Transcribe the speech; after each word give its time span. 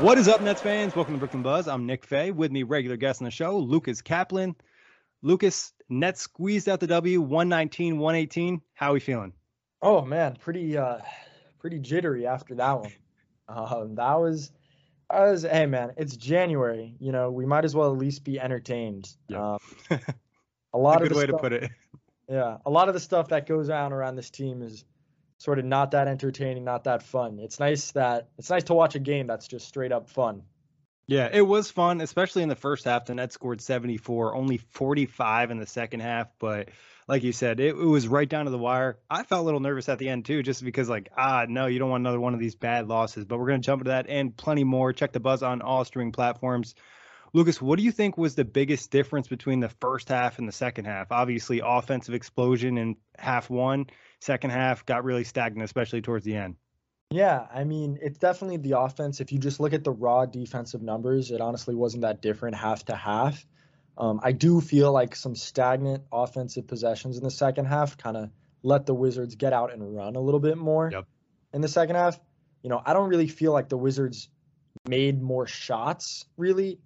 What 0.00 0.16
is 0.16 0.28
up, 0.28 0.40
Nets 0.40 0.60
fans? 0.60 0.94
Welcome 0.94 1.14
to 1.14 1.18
Brooklyn 1.18 1.42
Buzz. 1.42 1.66
I'm 1.66 1.84
Nick 1.84 2.06
Fay. 2.06 2.30
With 2.30 2.52
me, 2.52 2.62
regular 2.62 2.96
guest 2.96 3.20
on 3.20 3.24
the 3.24 3.32
show, 3.32 3.58
Lucas 3.58 4.00
Kaplan. 4.00 4.54
Lucas, 5.22 5.72
Nets 5.88 6.20
squeezed 6.20 6.68
out 6.68 6.78
the 6.78 6.86
W, 6.86 7.20
119, 7.20 7.98
118. 7.98 8.62
How 8.74 8.90
are 8.90 8.92
we 8.92 9.00
feeling? 9.00 9.32
Oh 9.82 10.02
man, 10.02 10.36
pretty 10.36 10.78
uh 10.78 10.98
pretty 11.58 11.80
jittery 11.80 12.28
after 12.28 12.54
that 12.54 12.78
one. 12.78 12.92
Um, 13.48 13.96
that 13.96 14.14
was 14.20 14.52
I 15.10 15.32
was 15.32 15.42
hey 15.42 15.66
man, 15.66 15.94
it's 15.96 16.16
January. 16.16 16.94
You 17.00 17.10
know, 17.10 17.32
we 17.32 17.44
might 17.44 17.64
as 17.64 17.74
well 17.74 17.90
at 17.90 17.98
least 17.98 18.22
be 18.22 18.38
entertained. 18.38 19.12
Yeah. 19.26 19.56
Um, 19.90 20.00
a 20.72 20.78
lot 20.78 21.00
a 21.00 21.02
of 21.02 21.08
good 21.08 21.10
the 21.10 21.18
way 21.18 21.26
stuff, 21.26 21.36
to 21.36 21.42
put 21.42 21.52
it. 21.52 21.70
Yeah, 22.28 22.58
a 22.64 22.70
lot 22.70 22.86
of 22.86 22.94
the 22.94 23.00
stuff 23.00 23.30
that 23.30 23.46
goes 23.48 23.68
on 23.68 23.92
around 23.92 24.14
this 24.14 24.30
team 24.30 24.62
is 24.62 24.84
sort 25.38 25.58
of 25.58 25.64
not 25.64 25.92
that 25.92 26.08
entertaining, 26.08 26.64
not 26.64 26.84
that 26.84 27.02
fun. 27.02 27.38
It's 27.40 27.58
nice 27.60 27.92
that 27.92 28.28
it's 28.38 28.50
nice 28.50 28.64
to 28.64 28.74
watch 28.74 28.94
a 28.94 29.00
game 29.00 29.26
that's 29.26 29.48
just 29.48 29.66
straight 29.66 29.92
up 29.92 30.08
fun. 30.08 30.42
Yeah, 31.06 31.30
it 31.32 31.40
was 31.40 31.70
fun, 31.70 32.02
especially 32.02 32.42
in 32.42 32.50
the 32.50 32.54
first 32.54 32.84
half. 32.84 33.06
The 33.06 33.14
Nets 33.14 33.32
scored 33.32 33.62
74, 33.62 34.34
only 34.34 34.58
45 34.58 35.50
in 35.50 35.58
the 35.58 35.66
second 35.66 36.00
half. 36.00 36.28
But 36.38 36.68
like 37.08 37.22
you 37.22 37.32
said, 37.32 37.60
it, 37.60 37.68
it 37.68 37.74
was 37.74 38.06
right 38.06 38.28
down 38.28 38.44
to 38.44 38.50
the 38.50 38.58
wire. 38.58 38.98
I 39.08 39.22
felt 39.22 39.40
a 39.40 39.44
little 39.44 39.60
nervous 39.60 39.88
at 39.88 39.98
the 39.98 40.10
end 40.10 40.26
too, 40.26 40.42
just 40.42 40.62
because 40.62 40.86
like, 40.86 41.10
ah, 41.16 41.46
no, 41.48 41.64
you 41.64 41.78
don't 41.78 41.88
want 41.88 42.02
another 42.02 42.20
one 42.20 42.34
of 42.34 42.40
these 42.40 42.56
bad 42.56 42.88
losses. 42.88 43.24
But 43.24 43.38
we're 43.38 43.46
gonna 43.46 43.60
jump 43.60 43.80
into 43.80 43.90
that 43.90 44.06
and 44.10 44.36
plenty 44.36 44.64
more. 44.64 44.92
Check 44.92 45.12
the 45.12 45.20
buzz 45.20 45.42
on 45.42 45.62
all 45.62 45.84
streaming 45.86 46.12
platforms. 46.12 46.74
Lucas, 47.32 47.60
what 47.60 47.78
do 47.78 47.84
you 47.84 47.92
think 47.92 48.18
was 48.18 48.34
the 48.34 48.44
biggest 48.44 48.90
difference 48.90 49.28
between 49.28 49.60
the 49.60 49.68
first 49.68 50.08
half 50.08 50.38
and 50.38 50.46
the 50.46 50.52
second 50.52 50.84
half? 50.84 51.10
Obviously, 51.10 51.62
offensive 51.64 52.14
explosion 52.14 52.76
in 52.76 52.96
half 53.18 53.48
one. 53.48 53.86
Second 54.20 54.50
half 54.50 54.84
got 54.84 55.04
really 55.04 55.24
stagnant, 55.24 55.64
especially 55.64 56.02
towards 56.02 56.24
the 56.24 56.34
end. 56.36 56.56
Yeah, 57.10 57.46
I 57.52 57.64
mean, 57.64 57.98
it's 58.02 58.18
definitely 58.18 58.58
the 58.58 58.78
offense. 58.78 59.20
If 59.20 59.32
you 59.32 59.38
just 59.38 59.60
look 59.60 59.72
at 59.72 59.82
the 59.84 59.92
raw 59.92 60.26
defensive 60.26 60.82
numbers, 60.82 61.30
it 61.30 61.40
honestly 61.40 61.74
wasn't 61.74 62.02
that 62.02 62.20
different 62.20 62.56
half 62.56 62.84
to 62.86 62.94
half. 62.94 63.46
Um, 63.96 64.20
I 64.22 64.32
do 64.32 64.60
feel 64.60 64.92
like 64.92 65.16
some 65.16 65.34
stagnant 65.34 66.04
offensive 66.12 66.66
possessions 66.66 67.16
in 67.16 67.24
the 67.24 67.30
second 67.30 67.64
half 67.64 67.96
kind 67.96 68.16
of 68.16 68.30
let 68.62 68.86
the 68.86 68.94
Wizards 68.94 69.36
get 69.36 69.52
out 69.52 69.72
and 69.72 69.96
run 69.96 70.16
a 70.16 70.20
little 70.20 70.40
bit 70.40 70.58
more 70.58 70.90
Yep. 70.92 71.06
in 71.54 71.60
the 71.62 71.68
second 71.68 71.96
half. 71.96 72.20
You 72.62 72.70
know, 72.70 72.82
I 72.84 72.92
don't 72.92 73.08
really 73.08 73.28
feel 73.28 73.52
like 73.52 73.68
the 73.68 73.78
Wizards 73.78 74.28
made 74.88 75.20
more 75.20 75.46
shots 75.46 76.26
really 76.36 76.78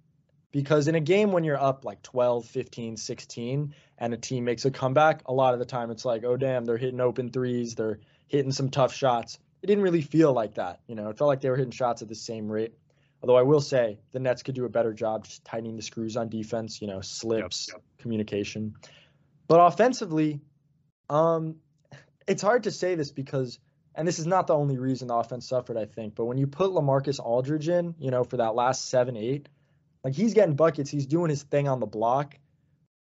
because 0.53 0.87
in 0.87 0.93
a 0.93 1.01
game 1.01 1.31
when 1.31 1.43
you're 1.43 1.59
up 1.59 1.83
like 1.83 2.01
12, 2.03 2.45
15, 2.45 2.95
16 2.95 3.75
and 3.97 4.13
a 4.13 4.17
team 4.17 4.45
makes 4.45 4.63
a 4.63 4.71
comeback, 4.71 5.23
a 5.25 5.33
lot 5.33 5.53
of 5.53 5.59
the 5.59 5.65
time 5.65 5.89
it's 5.89 6.05
like, 6.05 6.23
oh 6.23 6.37
damn, 6.37 6.63
they're 6.63 6.77
hitting 6.77 7.01
open 7.01 7.31
threes, 7.31 7.75
they're 7.75 7.99
hitting 8.27 8.51
some 8.51 8.69
tough 8.69 8.93
shots. 8.93 9.39
It 9.63 9.67
didn't 9.67 9.83
really 9.83 10.01
feel 10.01 10.31
like 10.31 10.55
that. 10.55 10.79
You 10.87 10.95
know, 10.95 11.09
it 11.09 11.17
felt 11.17 11.27
like 11.27 11.41
they 11.41 11.49
were 11.49 11.57
hitting 11.57 11.71
shots 11.71 12.03
at 12.03 12.07
the 12.07 12.15
same 12.15 12.49
rate. 12.49 12.73
Although 13.21 13.35
I 13.35 13.41
will 13.41 13.61
say 13.61 13.99
the 14.11 14.19
Nets 14.19 14.43
could 14.43 14.53
do 14.53 14.65
a 14.65 14.69
better 14.69 14.93
job 14.93 15.25
just 15.25 15.43
tightening 15.43 15.75
the 15.75 15.81
screws 15.81 16.17
on 16.17 16.29
defense, 16.29 16.81
you 16.81 16.87
know, 16.87 17.01
slips, 17.01 17.69
yep. 17.71 17.81
communication. 17.97 18.75
But 19.47 19.59
offensively, 19.59 20.41
um, 21.09 21.55
it's 22.27 22.41
hard 22.41 22.63
to 22.63 22.71
say 22.71 22.95
this 22.95 23.11
because, 23.11 23.59
and 23.95 24.07
this 24.07 24.19
is 24.19 24.27
not 24.27 24.47
the 24.47 24.55
only 24.55 24.77
reason 24.77 25.07
the 25.07 25.15
offense 25.15 25.47
suffered, 25.47 25.77
I 25.77 25.85
think, 25.85 26.15
but 26.15 26.25
when 26.25 26.37
you 26.37 26.47
put 26.47 26.71
LaMarcus 26.71 27.19
Aldridge 27.19 27.69
in, 27.69 27.95
you 27.97 28.11
know, 28.11 28.23
for 28.23 28.37
that 28.37 28.55
last 28.55 28.89
seven, 28.89 29.15
eight, 29.15 29.47
like 30.03 30.13
he's 30.13 30.33
getting 30.33 30.55
buckets, 30.55 30.89
he's 30.89 31.05
doing 31.05 31.29
his 31.29 31.43
thing 31.43 31.67
on 31.67 31.79
the 31.79 31.85
block. 31.85 32.35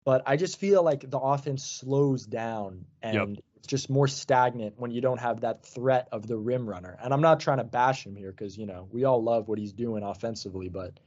But 0.03 0.23
I 0.25 0.35
just 0.35 0.59
feel 0.59 0.83
like 0.83 1.09
the 1.09 1.19
offense 1.19 1.63
slows 1.63 2.25
down 2.25 2.85
and 3.01 3.13
Yep. 3.13 3.43
it's 3.57 3.67
just 3.67 3.89
more 3.89 4.07
stagnant 4.07 4.79
when 4.79 4.91
you 4.91 4.99
don't 4.99 5.19
have 5.19 5.41
that 5.41 5.63
threat 5.63 6.07
of 6.11 6.25
the 6.25 6.37
rim 6.37 6.67
runner. 6.67 6.97
And 7.01 7.13
I'm 7.13 7.21
not 7.21 7.39
trying 7.39 7.59
to 7.59 7.63
bash 7.63 8.05
him 8.05 8.15
here 8.15 8.31
because, 8.31 8.57
you 8.57 8.65
know, 8.65 8.87
we 8.91 9.03
all 9.03 9.21
love 9.21 9.47
what 9.47 9.59
he's 9.59 9.73
doing 9.73 10.03
offensively, 10.03 10.69
but 10.69 10.99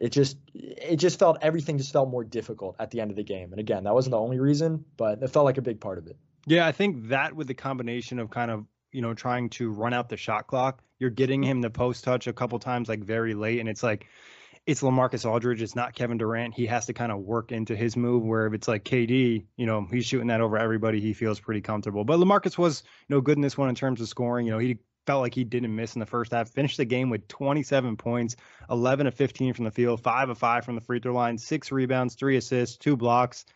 it 0.00 0.12
just 0.12 0.38
it 0.54 0.96
just 0.96 1.18
felt 1.18 1.38
everything 1.42 1.76
just 1.76 1.92
felt 1.92 2.08
more 2.08 2.24
difficult 2.24 2.76
at 2.78 2.90
the 2.90 3.00
end 3.00 3.10
of 3.10 3.16
the 3.16 3.22
game. 3.22 3.52
And 3.52 3.60
again, 3.60 3.84
that 3.84 3.94
wasn't 3.94 4.12
the 4.12 4.18
only 4.18 4.40
reason, 4.40 4.84
but 4.96 5.22
it 5.22 5.28
felt 5.28 5.44
like 5.44 5.58
a 5.58 5.62
big 5.62 5.78
part 5.78 5.98
of 5.98 6.06
it. 6.06 6.16
Yeah, 6.46 6.66
I 6.66 6.72
think 6.72 7.08
that 7.08 7.36
with 7.36 7.46
the 7.46 7.54
combination 7.54 8.18
of 8.18 8.30
kind 8.30 8.50
of 8.50 8.64
you 8.92 9.02
know 9.02 9.12
trying 9.12 9.50
to 9.50 9.70
run 9.70 9.92
out 9.92 10.08
the 10.08 10.16
shot 10.16 10.46
clock, 10.46 10.82
you're 10.98 11.10
getting 11.10 11.42
mm-hmm. 11.42 11.50
him 11.50 11.60
the 11.60 11.70
post 11.70 12.02
touch 12.02 12.26
a 12.26 12.32
couple 12.32 12.58
times 12.58 12.88
like 12.88 13.04
very 13.04 13.34
late, 13.34 13.60
and 13.60 13.68
it's 13.68 13.82
like 13.82 14.06
it's 14.66 14.82
LaMarcus 14.82 15.28
Aldridge, 15.28 15.62
it's 15.62 15.74
not 15.74 15.94
Kevin 15.94 16.18
Durant. 16.18 16.54
He 16.54 16.66
has 16.66 16.86
to 16.86 16.92
kind 16.92 17.10
of 17.10 17.18
work 17.20 17.50
into 17.50 17.74
his 17.74 17.96
move. 17.96 18.22
Where 18.22 18.46
if 18.46 18.52
it's 18.52 18.68
like 18.68 18.84
KD, 18.84 19.46
you 19.56 19.66
know, 19.66 19.86
he's 19.90 20.06
shooting 20.06 20.28
that 20.28 20.40
over 20.40 20.58
everybody, 20.58 21.00
he 21.00 21.12
feels 21.12 21.40
pretty 21.40 21.60
comfortable. 21.60 22.04
But 22.04 22.18
LaMarcus 22.18 22.58
was 22.58 22.82
you 23.08 23.16
know 23.16 23.20
good 23.20 23.38
in 23.38 23.42
this 23.42 23.58
one 23.58 23.68
in 23.68 23.74
terms 23.74 24.00
of 24.00 24.08
scoring. 24.08 24.46
You 24.46 24.52
know, 24.52 24.58
he 24.58 24.78
felt 25.06 25.22
like 25.22 25.34
he 25.34 25.44
didn't 25.44 25.74
miss 25.74 25.96
in 25.96 26.00
the 26.00 26.06
first 26.06 26.32
half. 26.32 26.50
Finished 26.50 26.76
the 26.76 26.84
game 26.84 27.10
with 27.10 27.26
27 27.28 27.96
points, 27.96 28.36
11 28.70 29.06
of 29.06 29.14
15 29.14 29.54
from 29.54 29.64
the 29.64 29.70
field, 29.70 30.02
five 30.02 30.28
of 30.28 30.38
five 30.38 30.64
from 30.64 30.74
the 30.74 30.80
free 30.80 31.00
throw 31.00 31.14
line, 31.14 31.38
six 31.38 31.72
rebounds, 31.72 32.14
three 32.14 32.36
assists, 32.36 32.76
two 32.76 32.96
blocks, 32.96 33.46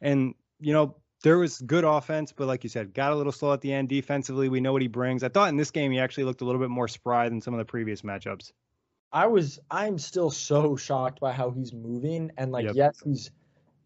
and 0.00 0.34
you 0.60 0.72
know 0.72 0.96
there 1.22 1.38
was 1.38 1.58
good 1.58 1.84
offense, 1.84 2.32
but 2.32 2.46
like 2.46 2.64
you 2.64 2.70
said, 2.70 2.92
got 2.92 3.12
a 3.12 3.16
little 3.16 3.32
slow 3.32 3.54
at 3.54 3.62
the 3.62 3.72
end. 3.72 3.88
Defensively, 3.88 4.50
we 4.50 4.60
know 4.60 4.74
what 4.74 4.82
he 4.82 4.88
brings. 4.88 5.24
I 5.24 5.30
thought 5.30 5.48
in 5.48 5.56
this 5.56 5.70
game 5.70 5.90
he 5.90 5.98
actually 5.98 6.24
looked 6.24 6.42
a 6.42 6.44
little 6.44 6.60
bit 6.60 6.68
more 6.68 6.86
spry 6.86 7.30
than 7.30 7.40
some 7.40 7.54
of 7.54 7.58
the 7.58 7.64
previous 7.64 8.02
matchups. 8.02 8.52
I 9.14 9.26
was 9.28 9.60
I'm 9.70 9.98
still 9.98 10.30
so 10.30 10.76
shocked 10.76 11.20
by 11.20 11.32
how 11.32 11.50
he's 11.50 11.72
moving 11.72 12.32
and 12.36 12.52
like 12.52 12.66
Yep. 12.66 12.74
yes 12.74 13.00
he's 13.04 13.30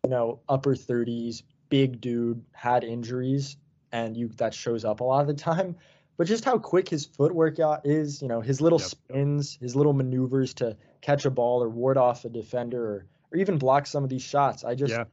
you 0.05 0.11
know 0.11 0.41
upper 0.49 0.75
30s 0.75 1.43
big 1.69 2.01
dude 2.01 2.43
had 2.53 2.83
injuries 2.83 3.59
and 3.93 4.17
you 4.17 4.29
that 4.39 4.55
shows 4.55 4.85
up 4.85 5.01
a 5.01 5.05
lot 5.05 5.21
of 5.21 5.27
the 5.27 5.35
time 5.35 5.77
but 6.17 6.27
just 6.27 6.45
how 6.45 6.59
quick 6.59 6.89
his 6.89 7.05
footwork 7.05 7.61
uh, 7.61 7.79
is 7.85 8.23
you 8.23 8.29
know 8.29 8.41
his 8.41 8.61
little 8.63 8.79
Yep. 8.79 8.89
spins 8.89 9.59
his 9.61 9.77
little 9.77 9.93
maneuvers 9.93 10.55
to 10.55 10.77
catch 11.03 11.27
a 11.27 11.31
ball 11.31 11.63
or 11.63 11.69
ward 11.69 11.99
off 11.99 12.25
a 12.25 12.29
defender 12.31 12.83
or, 12.83 13.07
or 13.33 13.39
even 13.39 13.59
block 13.59 13.87
some 13.87 14.03
of 14.05 14.09
these 14.11 14.23
shots 14.23 14.65
I 14.65 14.75
just 14.75 14.95
Yeah. 14.95 15.05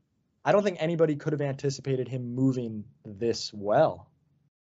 I 0.46 0.52
don't 0.54 0.64
think 0.64 0.78
anybody 0.80 1.16
could 1.18 1.34
have 1.34 1.42
anticipated 1.42 2.08
him 2.08 2.36
moving 2.36 2.86
this 3.04 3.54
well 3.54 4.10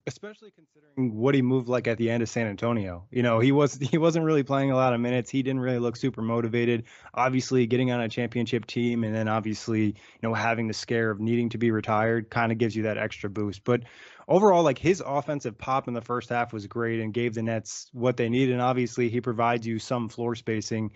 especially 0.05 0.51
considering 0.51 1.15
what 1.15 1.33
he 1.33 1.41
moved 1.41 1.67
like 1.67 1.87
at 1.87 1.97
the 1.97 2.09
end 2.09 2.21
of 2.21 2.29
San 2.29 2.47
Antonio. 2.47 3.05
You 3.09 3.23
know, 3.23 3.39
he 3.39 3.51
was 3.51 3.75
he 3.91 3.97
wasn't 3.97 4.25
really 4.25 4.43
playing 4.43 4.71
a 4.71 4.75
lot 4.75 4.93
of 4.93 4.99
minutes. 4.99 5.29
He 5.29 5.43
didn't 5.43 5.61
really 5.61 5.79
look 5.79 5.95
super 5.95 6.21
motivated. 6.21 6.83
Obviously, 7.13 7.65
getting 7.67 7.91
on 7.91 8.01
a 8.01 8.09
championship 8.09 8.65
team 8.65 9.03
and 9.03 9.15
then 9.15 9.27
obviously, 9.27 9.85
you 9.85 9.93
know, 10.21 10.33
having 10.33 10.67
the 10.67 10.73
scare 10.73 11.09
of 11.09 11.19
needing 11.19 11.49
to 11.49 11.57
be 11.57 11.71
retired 11.71 12.29
kind 12.29 12.51
of 12.51 12.57
gives 12.57 12.75
you 12.75 12.83
that 12.83 12.97
extra 12.97 13.29
boost. 13.29 13.63
But 13.63 13.83
overall, 14.27 14.63
like 14.63 14.77
his 14.77 15.01
offensive 15.05 15.57
pop 15.57 15.87
in 15.87 15.93
the 15.93 16.01
first 16.01 16.29
half 16.29 16.53
was 16.53 16.67
great 16.67 16.99
and 16.99 17.13
gave 17.13 17.33
the 17.33 17.43
Nets 17.43 17.89
what 17.93 18.17
they 18.17 18.29
needed. 18.29 18.53
And 18.53 18.61
obviously, 18.61 19.09
he 19.09 19.21
provides 19.21 19.65
you 19.65 19.79
some 19.79 20.09
floor 20.09 20.35
spacing. 20.35 20.91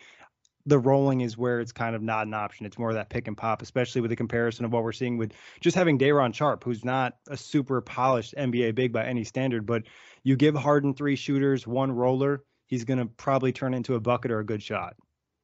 The 0.68 0.78
rolling 0.78 1.22
is 1.22 1.38
where 1.38 1.60
it's 1.60 1.72
kind 1.72 1.96
of 1.96 2.04
not 2.04 2.28
an 2.28 2.34
option. 2.34 2.66
It's 2.66 2.78
more 2.78 2.90
of 2.90 2.96
that 2.96 3.10
pick 3.10 3.28
and 3.28 3.36
pop, 3.36 3.62
especially 3.62 4.02
with 4.02 4.10
the 4.10 4.16
comparison 4.16 4.66
of 4.66 4.72
what 4.72 4.84
we're 4.84 4.92
seeing 4.92 5.18
with 5.18 5.34
just 5.62 5.76
having 5.76 5.98
Day'Ron 5.98 6.34
Sharpe, 6.34 6.64
who's 6.64 6.86
not 6.86 7.16
a 7.30 7.38
super 7.38 7.82
polished 7.82 8.36
NBA 8.38 8.76
big 8.76 8.94
by 8.94 9.06
any 9.06 9.24
standard, 9.24 9.66
but 9.66 9.84
you 10.24 10.36
give 10.36 10.56
Harden 10.56 10.94
three 10.94 11.16
shooters, 11.16 11.66
one 11.66 11.92
roller, 11.92 12.44
he's 12.68 12.84
going 12.84 13.00
to 13.00 13.06
probably 13.06 13.52
turn 13.52 13.74
into 13.74 13.96
a 13.96 14.00
bucket 14.00 14.30
or 14.30 14.40
a 14.40 14.46
good 14.46 14.62
shot. 14.62 14.96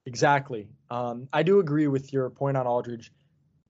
Exactly. 0.06 0.68
Um, 0.90 1.30
I 1.31 1.44
do 1.44 1.60
agree 1.60 1.88
with 1.88 2.14
your 2.14 2.30
point 2.30 2.58
on 2.58 2.68
Aldridge 2.68 3.12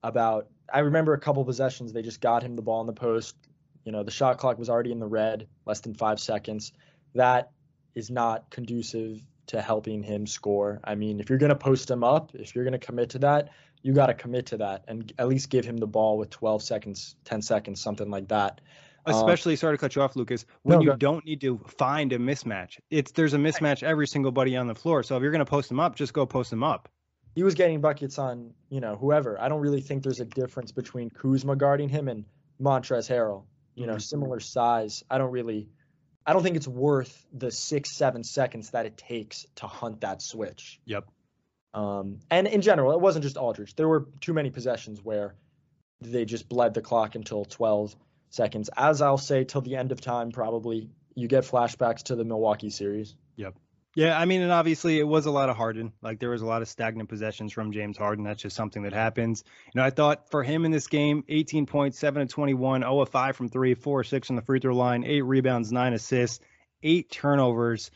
about. 0.02 0.48
I 0.72 0.80
remember 0.80 1.12
a 1.12 1.20
couple 1.20 1.44
possessions 1.44 1.92
they 1.92 2.02
just 2.02 2.20
got 2.20 2.42
him 2.42 2.56
the 2.56 2.62
ball 2.62 2.80
in 2.80 2.86
the 2.86 2.94
post. 2.94 3.36
You 3.84 3.92
know, 3.92 4.02
the 4.02 4.10
shot 4.10 4.38
clock 4.38 4.58
was 4.58 4.70
already 4.70 4.92
in 4.92 4.98
the 4.98 5.06
red, 5.06 5.46
less 5.66 5.80
than 5.80 5.94
five 5.94 6.18
seconds. 6.18 6.72
That 7.14 7.50
is 7.94 8.10
not 8.10 8.50
conducive 8.50 9.22
to 9.46 9.60
helping 9.60 10.02
him 10.02 10.26
score. 10.26 10.80
I 10.84 10.94
mean, 10.94 11.20
if 11.20 11.28
you're 11.28 11.38
going 11.38 11.50
to 11.50 11.56
post 11.56 11.90
him 11.90 12.04
up, 12.04 12.34
if 12.34 12.54
you're 12.54 12.64
going 12.64 12.78
to 12.78 12.78
commit 12.78 13.10
to 13.10 13.18
that, 13.20 13.50
you 13.82 13.92
got 13.92 14.06
to 14.06 14.14
commit 14.14 14.46
to 14.46 14.56
that 14.58 14.84
and 14.88 15.12
at 15.18 15.28
least 15.28 15.50
give 15.50 15.64
him 15.64 15.76
the 15.76 15.86
ball 15.86 16.16
with 16.16 16.30
12 16.30 16.62
seconds, 16.62 17.16
10 17.24 17.42
seconds, 17.42 17.80
something 17.80 18.10
like 18.10 18.28
that. 18.28 18.60
Um, 19.06 19.14
Especially, 19.14 19.52
um, 19.52 19.56
sorry 19.58 19.74
to 19.74 19.78
cut 19.78 19.94
you 19.94 20.02
off, 20.02 20.16
Lucas, 20.16 20.46
when 20.62 20.78
no, 20.78 20.84
you 20.84 20.96
don't 20.96 21.24
need 21.26 21.42
to 21.42 21.58
find 21.78 22.12
a 22.14 22.18
mismatch. 22.18 22.78
It's 22.90 23.12
there's 23.12 23.34
a 23.34 23.38
mismatch 23.38 23.82
every 23.82 24.06
single 24.06 24.32
buddy 24.32 24.56
on 24.56 24.66
the 24.66 24.74
floor. 24.74 25.02
So 25.02 25.16
if 25.16 25.22
you're 25.22 25.30
going 25.30 25.44
to 25.44 25.50
post 25.50 25.70
him 25.70 25.78
up, 25.78 25.94
just 25.94 26.14
go 26.14 26.24
post 26.24 26.50
him 26.50 26.62
up. 26.62 26.88
He 27.34 27.42
was 27.42 27.54
getting 27.54 27.82
buckets 27.82 28.18
on, 28.18 28.54
you 28.70 28.80
know, 28.80 28.96
whoever. 28.96 29.38
I 29.38 29.48
don't 29.48 29.60
really 29.60 29.82
think 29.82 30.02
there's 30.02 30.20
a 30.20 30.24
difference 30.24 30.72
between 30.72 31.10
Kuzma 31.10 31.56
guarding 31.56 31.88
him 31.90 32.08
and 32.08 32.24
Montrezl 32.62 33.10
Harrell. 33.10 33.44
You 33.74 33.86
know, 33.86 33.94
mm-hmm. 33.94 34.00
similar 34.00 34.40
size. 34.40 35.02
I 35.10 35.18
don't 35.18 35.32
really 35.32 35.68
I 36.26 36.32
don't 36.32 36.42
think 36.42 36.56
it's 36.56 36.68
worth 36.68 37.26
the 37.32 37.50
six, 37.50 37.90
seven 37.90 38.24
seconds 38.24 38.70
that 38.70 38.86
it 38.86 38.96
takes 38.96 39.46
to 39.56 39.66
hunt 39.66 40.00
that 40.00 40.22
switch. 40.22 40.80
Yep. 40.86 41.06
Um, 41.74 42.20
and 42.30 42.46
in 42.46 42.62
general, 42.62 42.92
it 42.92 43.00
wasn't 43.00 43.24
just 43.24 43.36
Aldridge. 43.36 43.74
There 43.74 43.88
were 43.88 44.06
too 44.20 44.32
many 44.32 44.50
possessions 44.50 45.04
where 45.04 45.34
they 46.00 46.24
just 46.24 46.48
bled 46.48 46.74
the 46.74 46.80
clock 46.80 47.14
until 47.14 47.44
12 47.44 47.94
seconds. 48.30 48.70
As 48.76 49.02
I'll 49.02 49.18
say, 49.18 49.44
till 49.44 49.60
the 49.60 49.76
end 49.76 49.92
of 49.92 50.00
time, 50.00 50.30
probably. 50.30 50.90
You 51.16 51.28
get 51.28 51.44
flashbacks 51.44 52.04
to 52.04 52.16
the 52.16 52.24
Milwaukee 52.24 52.70
series. 52.70 53.14
Yep. 53.36 53.54
Yeah, 53.94 54.18
I 54.18 54.24
mean, 54.24 54.42
and 54.42 54.50
obviously 54.50 54.98
it 54.98 55.06
was 55.06 55.26
a 55.26 55.30
lot 55.30 55.48
of 55.48 55.56
Harden. 55.56 55.92
Like 56.02 56.18
there 56.18 56.30
was 56.30 56.42
a 56.42 56.46
lot 56.46 56.62
of 56.62 56.68
stagnant 56.68 57.08
possessions 57.08 57.52
from 57.52 57.70
James 57.70 57.96
Harden. 57.96 58.24
That's 58.24 58.42
just 58.42 58.56
something 58.56 58.82
that 58.82 58.92
happens. 58.92 59.44
You 59.72 59.80
know, 59.80 59.86
I 59.86 59.90
thought 59.90 60.30
for 60.30 60.42
him 60.42 60.64
in 60.64 60.72
this 60.72 60.88
game, 60.88 61.22
18 61.28 61.66
points, 61.66 61.98
7 61.98 62.26
to 62.26 62.32
21, 62.32 62.80
0 62.80 63.00
of 63.00 63.08
5 63.08 63.36
from 63.36 63.48
3, 63.48 63.74
4 63.74 64.04
6 64.04 64.30
on 64.30 64.36
the 64.36 64.42
free 64.42 64.58
throw 64.58 64.74
line, 64.74 65.04
8 65.04 65.22
rebounds, 65.22 65.70
9 65.70 65.92
assists, 65.92 66.44
8 66.82 67.08
turnovers. 67.10 67.92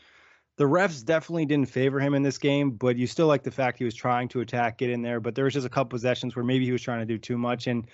The 0.55 0.63
refs 0.65 1.03
definitely 1.03 1.45
didn't 1.45 1.69
favor 1.69 1.99
him 1.99 2.13
in 2.13 2.23
this 2.23 2.37
game, 2.37 2.71
but 2.71 2.97
you 2.97 3.07
still 3.07 3.27
like 3.27 3.43
the 3.43 3.51
fact 3.51 3.77
he 3.77 3.85
was 3.85 3.95
trying 3.95 4.29
to 4.29 4.41
attack, 4.41 4.77
get 4.77 4.89
in 4.89 5.01
there. 5.01 5.19
But 5.19 5.35
there 5.35 5.45
was 5.45 5.53
just 5.53 5.67
a 5.67 5.69
couple 5.69 5.89
possessions 5.89 6.35
where 6.35 6.45
maybe 6.45 6.65
he 6.65 6.71
was 6.71 6.81
trying 6.81 6.99
to 6.99 7.05
do 7.05 7.17
too 7.17 7.37
much. 7.37 7.67
And 7.67 7.87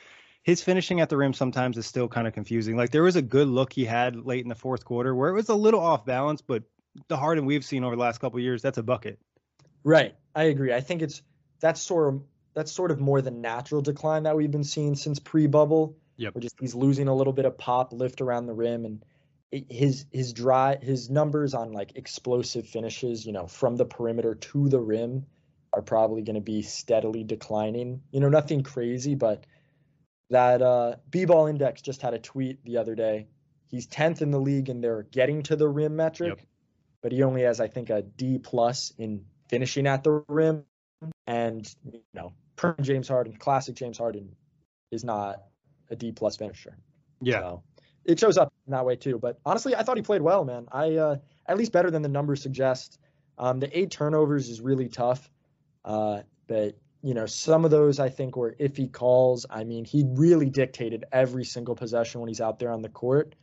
his 0.43 0.63
finishing 0.63 0.99
at 0.99 1.09
the 1.09 1.17
rim 1.17 1.33
sometimes 1.33 1.77
is 1.77 1.87
still 1.87 2.07
kind 2.07 2.27
of 2.27 2.33
confusing. 2.33 2.77
Like 2.77 2.91
there 2.91 3.03
was 3.03 3.15
a 3.15 3.21
good 3.21 3.47
look 3.47 3.73
he 3.73 3.85
had 3.85 4.15
late 4.15 4.43
in 4.43 4.49
the 4.49 4.55
fourth 4.55 4.85
quarter 4.85 5.15
where 5.15 5.29
it 5.29 5.33
was 5.33 5.49
a 5.49 5.55
little 5.55 5.79
off 5.79 6.05
balance, 6.05 6.41
but 6.41 6.63
the 7.07 7.17
Harden 7.17 7.45
we've 7.45 7.65
seen 7.65 7.83
over 7.83 7.95
the 7.95 8.01
last 8.01 8.19
couple 8.19 8.39
years, 8.39 8.61
that's 8.61 8.77
a 8.77 8.83
bucket. 8.83 9.19
Right. 9.83 10.15
I 10.33 10.43
agree. 10.43 10.73
I 10.73 10.81
think 10.81 11.01
it's 11.01 11.21
that's 11.59 11.81
sort 11.81 12.13
of 12.13 12.23
that's 12.53 12.71
sort 12.71 12.91
of 12.91 12.99
more 12.99 13.21
the 13.21 13.31
natural 13.31 13.81
decline 13.81 14.23
that 14.23 14.35
we've 14.35 14.51
been 14.51 14.63
seeing 14.63 14.95
since 14.95 15.19
pre-bubble. 15.19 15.97
Yep. 16.17 16.35
Where 16.35 16.41
just 16.41 16.55
he's 16.59 16.75
losing 16.75 17.07
a 17.07 17.15
little 17.15 17.33
bit 17.33 17.45
of 17.45 17.57
pop, 17.57 17.91
lift 17.91 18.21
around 18.21 18.45
the 18.45 18.53
rim, 18.53 18.85
and 18.85 19.03
his 19.51 20.05
his 20.11 20.33
dry 20.33 20.77
his 20.81 21.09
numbers 21.09 21.53
on 21.53 21.73
like 21.73 21.95
explosive 21.95 22.67
finishes, 22.67 23.25
you 23.25 23.33
know, 23.33 23.47
from 23.47 23.75
the 23.75 23.85
perimeter 23.85 24.35
to 24.35 24.69
the 24.69 24.79
rim, 24.79 25.25
are 25.73 25.81
probably 25.81 26.21
going 26.21 26.35
to 26.35 26.41
be 26.41 26.61
steadily 26.61 27.23
declining. 27.23 28.01
You 28.11 28.21
know, 28.21 28.29
nothing 28.29 28.63
crazy, 28.63 29.15
but 29.15 29.45
that 30.29 30.61
uh, 30.61 30.95
B-ball 31.09 31.47
index 31.47 31.81
just 31.81 32.01
had 32.01 32.13
a 32.13 32.19
tweet 32.19 32.63
the 32.63 32.77
other 32.77 32.95
day. 32.95 33.27
He's 33.67 33.87
10th 33.87 34.21
in 34.21 34.31
the 34.31 34.39
league 34.39 34.69
in 34.69 34.81
their 34.81 35.03
getting 35.03 35.43
to 35.43 35.55
the 35.55 35.67
rim 35.67 35.95
metric. 35.97 36.35
Yep 36.37 36.47
but 37.05 37.11
he 37.11 37.21
only 37.21 37.43
has, 37.43 37.59
I 37.59 37.67
think, 37.67 37.91
a 37.91 38.01
D 38.01 38.39
plus 38.39 38.91
in 38.97 39.25
finishing 39.47 39.85
at 39.85 40.03
the 40.03 40.23
rim. 40.27 40.63
And 41.27 41.71
you 41.91 42.01
know, 42.15 42.33
per 42.55 42.75
James 42.81 43.07
Harden, 43.07 43.35
classic 43.35 43.75
James 43.75 43.99
Harden, 43.99 44.35
is 44.89 45.03
not 45.03 45.43
a 45.91 45.95
D 45.95 46.11
plus 46.11 46.35
finisher. 46.35 46.75
Yeah. 47.21 47.41
So 47.41 47.63
it 48.05 48.19
shows 48.19 48.39
up 48.39 48.51
in 48.65 48.71
that 48.71 48.87
way 48.87 48.95
too. 48.95 49.19
But 49.19 49.37
honestly, 49.45 49.75
I 49.75 49.83
thought 49.83 49.97
he 49.97 50.01
played 50.01 50.23
well, 50.23 50.45
man. 50.45 50.65
I 50.71 50.95
uh, 50.95 51.17
at 51.45 51.59
least 51.59 51.71
better 51.71 51.91
than 51.91 52.01
the 52.01 52.09
numbers 52.09 52.41
suggest. 52.41 52.97
Um, 53.37 53.59
the 53.59 53.77
eight 53.77 53.91
turnovers 53.91 54.49
is 54.49 54.59
really 54.59 54.89
tough, 54.89 55.29
uh, 55.83 56.21
but 56.47 56.75
you 57.03 57.13
know 57.13 57.27
some 57.27 57.65
of 57.65 57.69
those 57.69 57.99
I 57.99 58.09
think 58.09 58.35
were 58.35 58.55
iffy 58.59 58.91
calls. 58.91 59.45
I 59.47 59.63
mean, 59.63 59.85
he 59.85 60.05
really 60.07 60.49
dictated 60.49 61.05
every 61.11 61.45
single 61.45 61.75
possession 61.75 62.21
when 62.21 62.29
he's 62.29 62.41
out 62.41 62.57
there 62.57 62.71
on 62.71 62.81
the 62.81 62.89
court. 62.89 63.35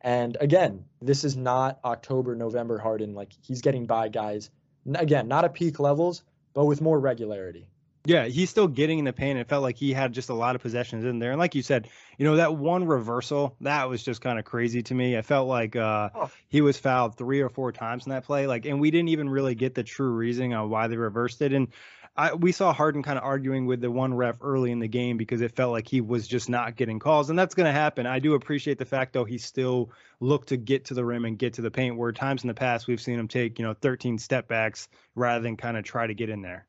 And 0.00 0.36
again, 0.40 0.84
this 1.02 1.24
is 1.24 1.36
not 1.36 1.78
October, 1.84 2.34
November 2.34 2.78
Harden. 2.78 3.14
Like 3.14 3.32
he's 3.42 3.60
getting 3.60 3.86
by 3.86 4.08
guys. 4.08 4.50
Again, 4.94 5.28
not 5.28 5.44
at 5.44 5.54
peak 5.54 5.78
levels, 5.78 6.22
but 6.54 6.64
with 6.64 6.80
more 6.80 6.98
regularity. 6.98 7.66
Yeah, 8.06 8.24
he's 8.24 8.48
still 8.48 8.66
getting 8.66 8.98
in 8.98 9.04
the 9.04 9.12
paint. 9.12 9.38
It 9.38 9.46
felt 9.46 9.62
like 9.62 9.76
he 9.76 9.92
had 9.92 10.14
just 10.14 10.30
a 10.30 10.34
lot 10.34 10.56
of 10.56 10.62
possessions 10.62 11.04
in 11.04 11.18
there. 11.18 11.32
And 11.32 11.38
like 11.38 11.54
you 11.54 11.62
said, 11.62 11.86
you 12.16 12.24
know, 12.24 12.36
that 12.36 12.56
one 12.56 12.86
reversal, 12.86 13.56
that 13.60 13.90
was 13.90 14.02
just 14.02 14.22
kind 14.22 14.38
of 14.38 14.46
crazy 14.46 14.82
to 14.84 14.94
me. 14.94 15.18
I 15.18 15.22
felt 15.22 15.48
like 15.48 15.76
uh, 15.76 16.08
oh. 16.14 16.30
he 16.48 16.62
was 16.62 16.78
fouled 16.78 17.18
three 17.18 17.42
or 17.42 17.50
four 17.50 17.72
times 17.72 18.06
in 18.06 18.10
that 18.10 18.24
play. 18.24 18.46
Like, 18.46 18.64
and 18.64 18.80
we 18.80 18.90
didn't 18.90 19.10
even 19.10 19.28
really 19.28 19.54
get 19.54 19.74
the 19.74 19.82
true 19.82 20.12
reasoning 20.12 20.54
on 20.54 20.70
why 20.70 20.86
they 20.86 20.96
reversed 20.96 21.42
it. 21.42 21.52
And 21.52 21.68
I, 22.16 22.34
we 22.34 22.52
saw 22.52 22.72
Harden 22.72 23.02
kind 23.02 23.16
of 23.16 23.24
arguing 23.24 23.66
with 23.66 23.80
the 23.80 23.90
one 23.90 24.12
ref 24.12 24.36
early 24.40 24.72
in 24.72 24.78
the 24.78 24.88
game 24.88 25.16
because 25.16 25.40
it 25.40 25.54
felt 25.54 25.72
like 25.72 25.88
he 25.88 26.00
was 26.00 26.26
just 26.26 26.48
not 26.48 26.76
getting 26.76 26.98
calls, 26.98 27.30
and 27.30 27.38
that's 27.38 27.54
going 27.54 27.66
to 27.66 27.72
happen. 27.72 28.06
I 28.06 28.18
do 28.18 28.34
appreciate 28.34 28.78
the 28.78 28.84
fact 28.84 29.12
though 29.12 29.24
he 29.24 29.38
still 29.38 29.90
looked 30.18 30.48
to 30.48 30.56
get 30.56 30.84
to 30.86 30.94
the 30.94 31.04
rim 31.04 31.24
and 31.24 31.38
get 31.38 31.54
to 31.54 31.62
the 31.62 31.70
paint. 31.70 31.96
Where 31.96 32.12
times 32.12 32.42
in 32.42 32.48
the 32.48 32.54
past 32.54 32.86
we've 32.86 33.00
seen 33.00 33.18
him 33.18 33.28
take 33.28 33.58
you 33.58 33.64
know 33.64 33.74
13 33.74 34.18
step 34.18 34.48
backs 34.48 34.88
rather 35.14 35.42
than 35.42 35.56
kind 35.56 35.76
of 35.76 35.84
try 35.84 36.06
to 36.06 36.14
get 36.14 36.28
in 36.28 36.42
there. 36.42 36.66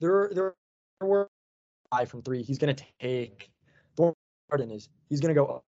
There, 0.00 0.30
there 0.34 0.54
were 1.00 1.28
five 1.90 2.08
from 2.10 2.22
three. 2.22 2.42
He's 2.42 2.58
going 2.58 2.74
to 2.74 2.84
take. 3.00 3.50
Harden 4.50 4.70
is 4.70 4.88
he's 5.08 5.20
going 5.20 5.34
to 5.34 5.40
go 5.40 5.62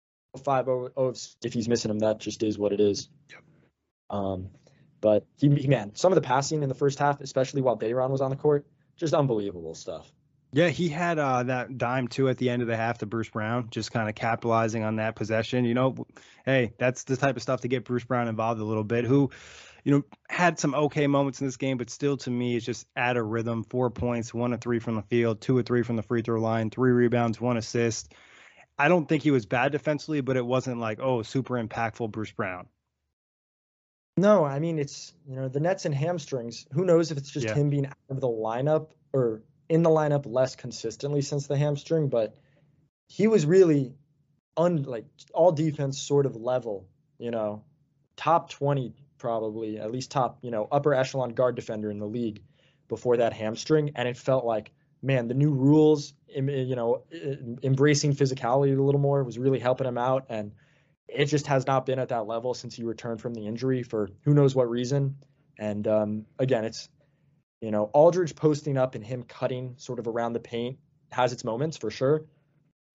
five 0.43 0.67
oh, 0.67 0.89
oh 0.95 1.13
if 1.43 1.53
he's 1.53 1.67
missing 1.67 1.89
him. 1.89 1.99
That 1.99 2.19
just 2.19 2.43
is 2.43 2.57
what 2.57 2.73
it 2.73 2.79
is. 2.79 3.09
Yep. 3.29 3.39
Um, 4.09 4.49
but 5.01 5.25
he, 5.37 5.49
man, 5.67 5.95
some 5.95 6.11
of 6.11 6.15
the 6.15 6.21
passing 6.21 6.63
in 6.63 6.69
the 6.69 6.75
first 6.75 6.99
half, 6.99 7.21
especially 7.21 7.61
while 7.61 7.75
Day'Ron 7.75 8.11
was 8.11 8.21
on 8.21 8.29
the 8.29 8.35
court, 8.35 8.65
just 8.95 9.13
unbelievable 9.13 9.75
stuff. 9.75 10.11
Yeah, 10.53 10.69
he 10.69 10.87
had 10.87 11.19
uh, 11.19 11.43
that 11.43 11.77
dime 11.77 12.07
too 12.07 12.29
at 12.29 12.37
the 12.37 12.49
end 12.49 12.61
of 12.61 12.67
the 12.67 12.77
half 12.77 12.99
to 12.99 13.05
Bruce 13.05 13.29
Brown, 13.29 13.67
just 13.69 13.91
kind 13.91 14.07
of 14.07 14.15
capitalizing 14.15 14.83
on 14.83 14.95
that 14.95 15.15
possession. 15.15 15.65
You 15.65 15.73
know, 15.73 16.07
hey, 16.45 16.73
that's 16.77 17.03
the 17.03 17.17
type 17.17 17.35
of 17.35 17.41
stuff 17.41 17.61
to 17.61 17.67
get 17.67 17.83
Bruce 17.83 18.05
Brown 18.05 18.27
involved 18.27 18.61
a 18.61 18.63
little 18.63 18.85
bit. 18.85 19.03
Who, 19.03 19.29
you 19.83 19.91
know, 19.91 20.03
had 20.29 20.57
some 20.57 20.73
okay 20.73 21.05
moments 21.05 21.41
in 21.41 21.47
this 21.47 21.57
game, 21.57 21.77
but 21.77 21.89
still 21.89 22.15
to 22.17 22.31
me, 22.31 22.55
it's 22.55 22.65
just 22.65 22.87
at 22.95 23.17
a 23.17 23.23
rhythm. 23.23 23.65
Four 23.65 23.89
points, 23.89 24.33
one 24.33 24.53
or 24.53 24.57
three 24.57 24.79
from 24.79 24.95
the 24.95 25.01
field, 25.03 25.41
two 25.41 25.57
or 25.57 25.63
three 25.63 25.83
from 25.83 25.97
the 25.97 26.03
free 26.03 26.21
throw 26.21 26.39
line, 26.39 26.69
three 26.69 26.91
rebounds, 26.91 27.41
one 27.41 27.57
assist. 27.57 28.13
I 28.79 28.87
don't 28.87 29.07
think 29.07 29.23
he 29.23 29.31
was 29.31 29.45
bad 29.45 29.73
defensively, 29.73 30.21
but 30.21 30.37
it 30.37 30.45
wasn't 30.45 30.79
like 30.79 30.99
oh 31.01 31.23
super 31.23 31.61
impactful 31.61 32.11
Bruce 32.11 32.31
Brown. 32.31 32.67
No, 34.17 34.43
I 34.43 34.57
mean 34.59 34.79
it's 34.79 35.13
you 35.27 35.35
know 35.35 35.47
the 35.47 35.59
Nets 35.59 35.85
and 35.85 35.93
hamstrings. 35.93 36.65
Who 36.73 36.83
knows 36.83 37.11
if 37.11 37.17
it's 37.17 37.29
just 37.29 37.45
yeah. 37.45 37.53
him 37.53 37.69
being 37.69 37.85
out 37.85 37.95
of 38.09 38.19
the 38.19 38.27
lineup 38.27 38.89
or 39.13 39.43
in 39.69 39.83
the 39.83 39.89
lineup 39.89 40.25
less 40.25 40.55
consistently 40.55 41.21
since 41.21 41.45
the 41.47 41.55
hamstring, 41.55 42.09
but 42.09 42.35
he 43.07 43.27
was 43.27 43.45
really 43.45 43.93
un 44.57 44.83
like 44.83 45.05
all 45.33 45.51
defense 45.51 45.99
sort 46.01 46.25
of 46.25 46.35
level, 46.35 46.87
you 47.19 47.29
know, 47.29 47.63
top 48.15 48.49
20 48.49 48.95
probably, 49.19 49.79
at 49.79 49.91
least 49.91 50.11
top, 50.11 50.39
you 50.41 50.51
know, 50.51 50.67
upper 50.71 50.93
echelon 50.93 51.29
guard 51.29 51.55
defender 51.55 51.91
in 51.91 51.99
the 51.99 52.07
league 52.07 52.41
before 52.87 53.17
that 53.17 53.33
hamstring 53.33 53.91
and 53.95 54.07
it 54.07 54.17
felt 54.17 54.45
like 54.45 54.71
man, 55.03 55.27
the 55.27 55.33
new 55.35 55.51
rules, 55.51 56.13
you 56.27 56.75
know, 56.75 57.03
embracing 57.61 58.15
physicality 58.15 58.75
a 58.75 58.81
little 58.81 58.99
more 58.99 59.23
was 59.23 59.37
really 59.37 59.59
helping 59.59 59.85
him 59.85 59.97
out 59.97 60.25
and 60.29 60.51
it 61.07 61.25
just 61.25 61.47
has 61.47 61.65
not 61.65 61.85
been 61.85 61.99
at 61.99 62.09
that 62.09 62.27
level 62.27 62.53
since 62.53 62.75
he 62.75 62.83
returned 62.83 63.21
from 63.21 63.33
the 63.33 63.47
injury 63.47 63.83
for 63.83 64.09
who 64.21 64.33
knows 64.33 64.55
what 64.55 64.69
reason. 64.69 65.15
And 65.57 65.87
um, 65.87 66.25
again, 66.39 66.65
it's 66.65 66.89
you 67.61 67.71
know 67.71 67.85
Aldridge 67.93 68.35
posting 68.35 68.77
up 68.77 68.95
and 68.95 69.03
him 69.03 69.23
cutting 69.23 69.75
sort 69.77 69.99
of 69.99 70.07
around 70.07 70.33
the 70.33 70.39
paint 70.39 70.77
has 71.11 71.33
its 71.33 71.43
moments 71.43 71.77
for 71.77 71.89
sure. 71.89 72.25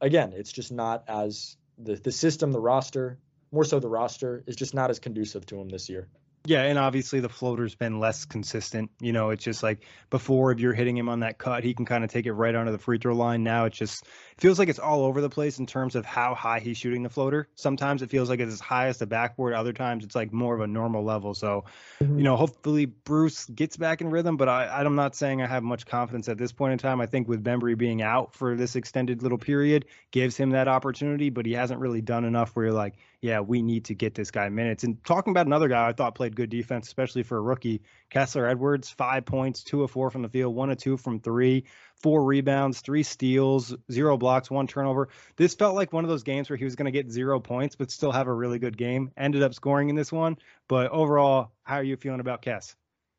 Again, 0.00 0.32
it's 0.34 0.52
just 0.52 0.72
not 0.72 1.04
as 1.08 1.56
the 1.78 1.94
the 1.94 2.12
system, 2.12 2.52
the 2.52 2.60
roster, 2.60 3.18
more 3.50 3.64
so 3.64 3.80
the 3.80 3.88
roster 3.88 4.44
is 4.46 4.56
just 4.56 4.74
not 4.74 4.90
as 4.90 4.98
conducive 4.98 5.46
to 5.46 5.60
him 5.60 5.68
this 5.68 5.88
year. 5.88 6.08
Yeah, 6.44 6.62
and 6.62 6.76
obviously 6.76 7.20
the 7.20 7.28
floater's 7.28 7.76
been 7.76 8.00
less 8.00 8.24
consistent. 8.24 8.90
You 9.00 9.12
know, 9.12 9.30
it's 9.30 9.44
just 9.44 9.62
like 9.62 9.84
before, 10.10 10.50
if 10.50 10.58
you're 10.58 10.72
hitting 10.72 10.96
him 10.96 11.08
on 11.08 11.20
that 11.20 11.38
cut, 11.38 11.62
he 11.62 11.72
can 11.72 11.84
kind 11.84 12.02
of 12.02 12.10
take 12.10 12.26
it 12.26 12.32
right 12.32 12.54
onto 12.54 12.72
the 12.72 12.78
free 12.78 12.98
throw 12.98 13.14
line. 13.14 13.44
Now 13.44 13.66
it 13.66 13.72
just 13.72 14.06
feels 14.38 14.58
like 14.58 14.68
it's 14.68 14.80
all 14.80 15.04
over 15.04 15.20
the 15.20 15.28
place 15.30 15.60
in 15.60 15.66
terms 15.66 15.94
of 15.94 16.04
how 16.04 16.34
high 16.34 16.58
he's 16.58 16.76
shooting 16.76 17.04
the 17.04 17.08
floater. 17.08 17.48
Sometimes 17.54 18.02
it 18.02 18.10
feels 18.10 18.28
like 18.28 18.40
it's 18.40 18.54
as 18.54 18.60
high 18.60 18.88
as 18.88 18.98
the 18.98 19.06
backboard. 19.06 19.54
Other 19.54 19.72
times 19.72 20.04
it's 20.04 20.16
like 20.16 20.32
more 20.32 20.52
of 20.52 20.60
a 20.60 20.66
normal 20.66 21.04
level. 21.04 21.32
So, 21.34 21.64
mm-hmm. 22.02 22.18
you 22.18 22.24
know, 22.24 22.36
hopefully 22.36 22.86
Bruce 22.86 23.44
gets 23.46 23.76
back 23.76 24.00
in 24.00 24.10
rhythm. 24.10 24.36
But 24.36 24.48
I, 24.48 24.66
I'm 24.66 24.96
not 24.96 25.14
saying 25.14 25.42
I 25.42 25.46
have 25.46 25.62
much 25.62 25.86
confidence 25.86 26.28
at 26.28 26.38
this 26.38 26.50
point 26.50 26.72
in 26.72 26.78
time. 26.78 27.00
I 27.00 27.06
think 27.06 27.28
with 27.28 27.44
Bembry 27.44 27.78
being 27.78 28.02
out 28.02 28.34
for 28.34 28.56
this 28.56 28.74
extended 28.74 29.22
little 29.22 29.38
period 29.38 29.84
gives 30.10 30.36
him 30.36 30.50
that 30.50 30.66
opportunity, 30.66 31.30
but 31.30 31.46
he 31.46 31.52
hasn't 31.52 31.78
really 31.78 32.00
done 32.00 32.24
enough 32.24 32.56
where 32.56 32.66
you're 32.66 32.74
like, 32.74 32.94
yeah, 33.22 33.38
we 33.38 33.62
need 33.62 33.84
to 33.84 33.94
get 33.94 34.16
this 34.16 34.32
guy 34.32 34.48
minutes. 34.48 34.82
And 34.82 35.02
talking 35.04 35.30
about 35.30 35.46
another 35.46 35.68
guy 35.68 35.88
I 35.88 35.92
thought 35.92 36.16
played 36.16 36.34
good 36.34 36.50
defense, 36.50 36.88
especially 36.88 37.22
for 37.22 37.38
a 37.38 37.40
rookie, 37.40 37.82
Kessler 38.10 38.48
Edwards, 38.48 38.90
five 38.90 39.24
points, 39.24 39.62
two 39.62 39.84
of 39.84 39.92
four 39.92 40.10
from 40.10 40.22
the 40.22 40.28
field, 40.28 40.56
one 40.56 40.70
of 40.70 40.78
two 40.78 40.96
from 40.96 41.20
three, 41.20 41.64
four 41.94 42.24
rebounds, 42.24 42.80
three 42.80 43.04
steals, 43.04 43.76
zero 43.90 44.16
blocks, 44.16 44.50
one 44.50 44.66
turnover. 44.66 45.08
This 45.36 45.54
felt 45.54 45.76
like 45.76 45.92
one 45.92 46.02
of 46.04 46.10
those 46.10 46.24
games 46.24 46.50
where 46.50 46.56
he 46.56 46.64
was 46.64 46.74
going 46.74 46.86
to 46.86 46.90
get 46.90 47.12
zero 47.12 47.38
points, 47.38 47.76
but 47.76 47.92
still 47.92 48.10
have 48.10 48.26
a 48.26 48.34
really 48.34 48.58
good 48.58 48.76
game. 48.76 49.12
Ended 49.16 49.44
up 49.44 49.54
scoring 49.54 49.88
in 49.88 49.94
this 49.94 50.10
one. 50.10 50.36
But 50.66 50.90
overall, 50.90 51.52
how 51.62 51.76
are 51.76 51.84
you 51.84 51.96
feeling 51.96 52.20
about 52.20 52.42
Kess? 52.42 52.74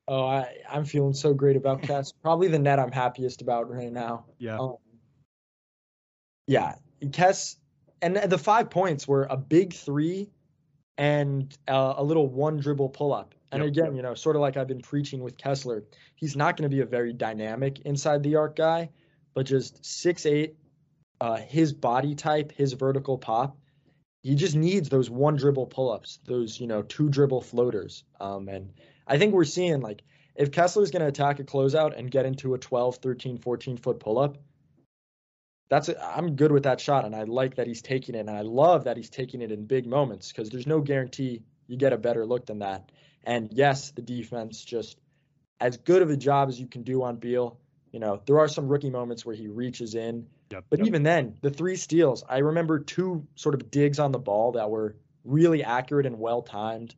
Oh, 0.09 0.25
I, 0.25 0.49
I'm 0.69 0.83
feeling 0.83 1.13
so 1.13 1.33
great 1.33 1.55
about 1.55 1.81
Kess. 1.83 2.11
Probably 2.21 2.49
the 2.49 2.59
net 2.59 2.77
I'm 2.77 2.91
happiest 2.91 3.41
about 3.41 3.71
right 3.71 3.91
now. 3.91 4.25
Yeah. 4.37 4.57
Um, 4.59 4.75
yeah. 6.45 6.75
Kess 7.01 7.55
and 8.03 8.31
the 8.31 8.37
five 8.37 8.69
points 8.69 9.07
were 9.07 9.27
a 9.29 9.37
big 9.37 9.73
three 9.73 10.29
and 10.97 11.57
a, 11.67 11.95
a 11.97 12.03
little 12.03 12.27
one 12.27 12.59
dribble 12.59 12.89
pull 12.89 13.13
up. 13.13 13.33
And 13.51 13.61
yep. 13.61 13.69
again, 13.69 13.95
you 13.95 14.01
know, 14.01 14.13
sort 14.13 14.35
of 14.35 14.41
like 14.41 14.57
I've 14.57 14.67
been 14.67 14.81
preaching 14.81 15.21
with 15.21 15.37
Kessler, 15.37 15.83
he's 16.15 16.35
not 16.35 16.57
going 16.57 16.69
to 16.69 16.75
be 16.75 16.81
a 16.81 16.85
very 16.85 17.13
dynamic 17.13 17.79
inside 17.81 18.23
the 18.23 18.35
arc 18.35 18.55
guy, 18.55 18.89
but 19.33 19.45
just 19.45 19.83
six 19.85 20.25
eight, 20.25 20.55
uh, 21.21 21.37
his 21.37 21.71
body 21.71 22.15
type, 22.15 22.51
his 22.51 22.73
vertical 22.73 23.17
pop, 23.17 23.57
he 24.21 24.35
just 24.35 24.55
needs 24.55 24.89
those 24.89 25.09
one 25.09 25.35
dribble 25.35 25.67
pull 25.67 25.91
ups, 25.91 26.19
those 26.25 26.59
you 26.59 26.67
know 26.67 26.81
two 26.81 27.09
dribble 27.09 27.41
floaters. 27.41 28.03
Um, 28.19 28.47
and 28.47 28.73
I 29.07 29.17
think 29.17 29.33
we're 29.33 29.45
seeing 29.45 29.81
like 29.81 30.01
if 30.35 30.51
Kessler's 30.51 30.91
going 30.91 31.01
to 31.01 31.07
attack 31.07 31.39
a 31.39 31.43
closeout 31.43 31.97
and 31.97 32.09
get 32.09 32.25
into 32.25 32.55
a 32.55 32.57
12, 32.57 32.97
13, 32.97 33.37
14 33.37 33.77
foot 33.77 33.99
pull 33.99 34.17
up, 34.17 34.37
that's 35.73 35.89
I'm 35.89 36.35
good 36.35 36.51
with 36.51 36.63
that 36.63 36.79
shot, 36.79 37.03
and 37.03 37.15
I 37.15 37.23
like 37.23 37.55
that 37.55 37.65
he's 37.65 37.81
taking 37.81 38.13
it, 38.13 38.19
and 38.19 38.29
I 38.29 38.41
love 38.41 38.83
that 38.83 38.95
he's 38.95 39.09
taking 39.09 39.41
it 39.41 39.51
in 39.51 39.65
big 39.65 39.87
moments 39.87 40.31
because 40.31 40.51
there's 40.51 40.67
no 40.67 40.81
guarantee 40.81 41.41
you 41.67 41.77
get 41.77 41.93
a 41.93 41.97
better 41.97 42.27
look 42.27 42.45
than 42.45 42.59
that. 42.59 42.91
And 43.23 43.49
yes, 43.51 43.89
the 43.89 44.03
defense 44.03 44.63
just 44.63 44.99
as 45.59 45.77
good 45.77 46.03
of 46.03 46.11
a 46.11 46.17
job 46.17 46.49
as 46.49 46.59
you 46.59 46.67
can 46.67 46.83
do 46.83 47.01
on 47.01 47.15
Beal. 47.15 47.57
You 47.91 47.99
know, 47.99 48.21
there 48.27 48.37
are 48.39 48.47
some 48.47 48.67
rookie 48.67 48.91
moments 48.91 49.25
where 49.25 49.35
he 49.35 49.47
reaches 49.47 49.95
in, 49.95 50.27
yep, 50.51 50.65
but 50.69 50.77
yep. 50.77 50.87
even 50.87 51.01
then, 51.01 51.37
the 51.41 51.49
three 51.49 51.75
steals. 51.75 52.23
I 52.29 52.39
remember 52.39 52.79
two 52.79 53.25
sort 53.35 53.55
of 53.55 53.71
digs 53.71 53.97
on 53.97 54.11
the 54.11 54.19
ball 54.19 54.51
that 54.51 54.69
were 54.69 54.95
really 55.23 55.63
accurate 55.63 56.05
and 56.05 56.19
well 56.19 56.43
timed. 56.43 56.93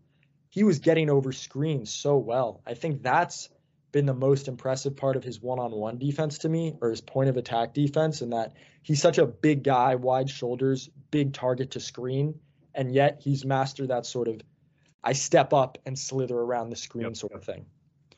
He 0.50 0.66
was 0.66 0.80
getting 0.80 1.10
over 1.10 1.32
screens 1.32 1.94
so 1.94 2.18
well. 2.18 2.62
I 2.66 2.74
think 2.74 3.04
that's 3.04 3.50
been 3.96 4.06
the 4.06 4.14
most 4.14 4.50
impressive 4.50 4.98
part 4.98 5.16
of 5.16 5.24
his 5.24 5.42
one-on-one 5.42 5.98
defense 5.98 6.40
to 6.40 6.50
me 6.50 6.76
or 6.82 6.90
his 6.90 7.00
point 7.00 7.30
of 7.30 7.38
attack 7.38 7.74
defense 7.74 8.22
in 8.22 8.32
that 8.32 8.52
he's 8.84 9.02
such 9.02 9.18
a 9.18 9.26
big 9.26 9.64
guy, 9.64 9.96
wide 9.96 10.30
shoulders, 10.30 10.90
big 11.12 11.32
target 11.32 11.72
to 11.72 11.80
screen, 11.80 12.38
and 12.74 12.94
yet 12.94 13.22
he's 13.24 13.46
mastered 13.46 13.88
that 13.88 14.06
sort 14.06 14.28
of 14.28 14.42
I 15.02 15.14
step 15.14 15.54
up 15.54 15.78
and 15.86 15.98
slither 15.98 16.36
around 16.36 16.72
the 16.72 16.76
screen 16.76 17.06
yep. 17.06 17.16
sort 17.16 17.32
of 17.32 17.46
thing 17.46 17.68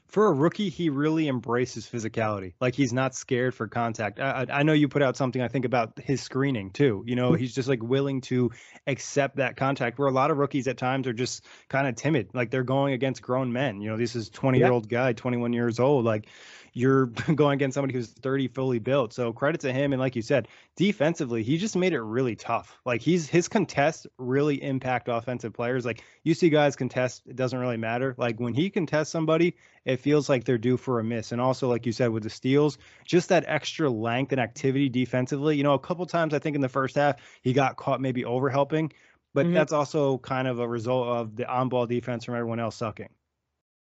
for 0.07 0.27
a 0.27 0.31
rookie, 0.31 0.69
he 0.69 0.89
really 0.89 1.27
embraces 1.27 1.85
physicality. 1.85 2.53
Like 2.61 2.75
he's 2.75 2.93
not 2.93 3.13
scared 3.13 3.53
for 3.53 3.67
contact. 3.67 4.19
I, 4.19 4.45
I, 4.49 4.63
know 4.63 4.71
you 4.71 4.87
put 4.87 5.01
out 5.01 5.17
something 5.17 5.41
I 5.41 5.49
think 5.49 5.65
about 5.65 5.99
his 5.99 6.21
screening 6.21 6.71
too. 6.71 7.03
You 7.05 7.15
know, 7.15 7.31
mm-hmm. 7.31 7.41
he's 7.41 7.53
just 7.53 7.67
like 7.67 7.83
willing 7.83 8.21
to 8.21 8.51
accept 8.87 9.37
that 9.37 9.57
contact. 9.57 9.99
Where 9.99 10.07
a 10.07 10.11
lot 10.11 10.31
of 10.31 10.37
rookies 10.37 10.67
at 10.69 10.77
times 10.77 11.07
are 11.07 11.13
just 11.13 11.45
kind 11.67 11.87
of 11.87 11.95
timid, 11.95 12.29
like 12.33 12.51
they're 12.51 12.63
going 12.63 12.93
against 12.93 13.21
grown 13.21 13.51
men. 13.51 13.81
You 13.81 13.89
know, 13.89 13.97
this 13.97 14.15
is 14.15 14.29
20 14.29 14.59
year 14.59 14.71
old 14.71 14.87
guy, 14.87 15.11
21 15.11 15.51
years 15.51 15.79
old. 15.79 16.05
Like 16.05 16.27
you're 16.77 17.07
going 17.35 17.55
against 17.55 17.73
somebody 17.73 17.93
who's 17.93 18.07
30 18.07 18.47
fully 18.49 18.79
built. 18.79 19.11
So 19.11 19.33
credit 19.33 19.61
to 19.61 19.73
him. 19.73 19.93
And 19.93 19.99
like 19.99 20.15
you 20.15 20.21
said, 20.21 20.47
defensively, 20.75 21.41
he 21.41 21.57
just 21.57 21.75
made 21.75 21.93
it 21.93 22.01
really 22.01 22.35
tough. 22.35 22.77
Like 22.85 23.01
he's 23.01 23.27
his 23.27 23.47
contests 23.47 24.05
really 24.17 24.61
impact 24.61 25.07
offensive 25.09 25.53
players. 25.53 25.85
Like 25.85 26.03
you 26.23 26.35
see 26.35 26.49
guys 26.49 26.75
contest, 26.75 27.23
it 27.25 27.35
doesn't 27.35 27.57
really 27.57 27.77
matter. 27.77 28.13
Like 28.17 28.39
when 28.39 28.53
he 28.53 28.69
contests 28.69 29.09
somebody, 29.09 29.55
it 29.85 29.97
feels 29.97 30.29
like 30.29 30.43
they're 30.43 30.59
due 30.59 30.77
for 30.77 30.99
a 30.99 31.03
miss. 31.03 31.31
And 31.31 31.41
also, 31.41 31.67
like 31.67 31.85
you 31.85 31.91
said, 31.91 32.09
with 32.09 32.23
the 32.23 32.29
steals, 32.29 32.77
just 33.05 33.29
that 33.29 33.45
extra 33.47 33.89
length 33.89 34.31
and 34.31 34.39
activity 34.39 34.87
defensively. 34.87 35.57
You 35.57 35.63
know, 35.63 35.73
a 35.73 35.79
couple 35.79 36.05
times 36.05 36.33
I 36.33 36.39
think 36.39 36.55
in 36.55 36.61
the 36.61 36.69
first 36.69 36.95
half 36.95 37.15
he 37.41 37.53
got 37.53 37.77
caught 37.77 38.01
maybe 38.01 38.23
over 38.23 38.49
helping, 38.49 38.91
but 39.33 39.45
mm-hmm. 39.45 39.55
that's 39.55 39.73
also 39.73 40.19
kind 40.19 40.47
of 40.47 40.59
a 40.59 40.67
result 40.67 41.07
of 41.07 41.35
the 41.35 41.51
on 41.51 41.69
ball 41.69 41.87
defense 41.87 42.25
from 42.25 42.35
everyone 42.35 42.59
else 42.59 42.75
sucking. 42.75 43.09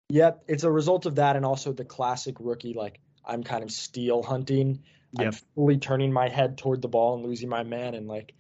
Yep, 0.08 0.44
it's 0.46 0.64
a 0.64 0.70
result 0.70 1.06
of 1.06 1.16
that, 1.16 1.36
and 1.36 1.44
also 1.44 1.72
the 1.72 1.84
classic 1.84 2.36
rookie 2.38 2.74
like 2.74 3.00
I'm 3.24 3.42
kind 3.42 3.64
of 3.64 3.70
steal 3.70 4.22
hunting. 4.22 4.82
Yep. 5.12 5.26
I'm 5.26 5.32
fully 5.54 5.78
turning 5.78 6.12
my 6.12 6.28
head 6.28 6.58
toward 6.58 6.82
the 6.82 6.88
ball 6.88 7.14
and 7.14 7.24
losing 7.24 7.48
my 7.48 7.64
man, 7.64 7.94
and 7.94 8.06
like 8.06 8.34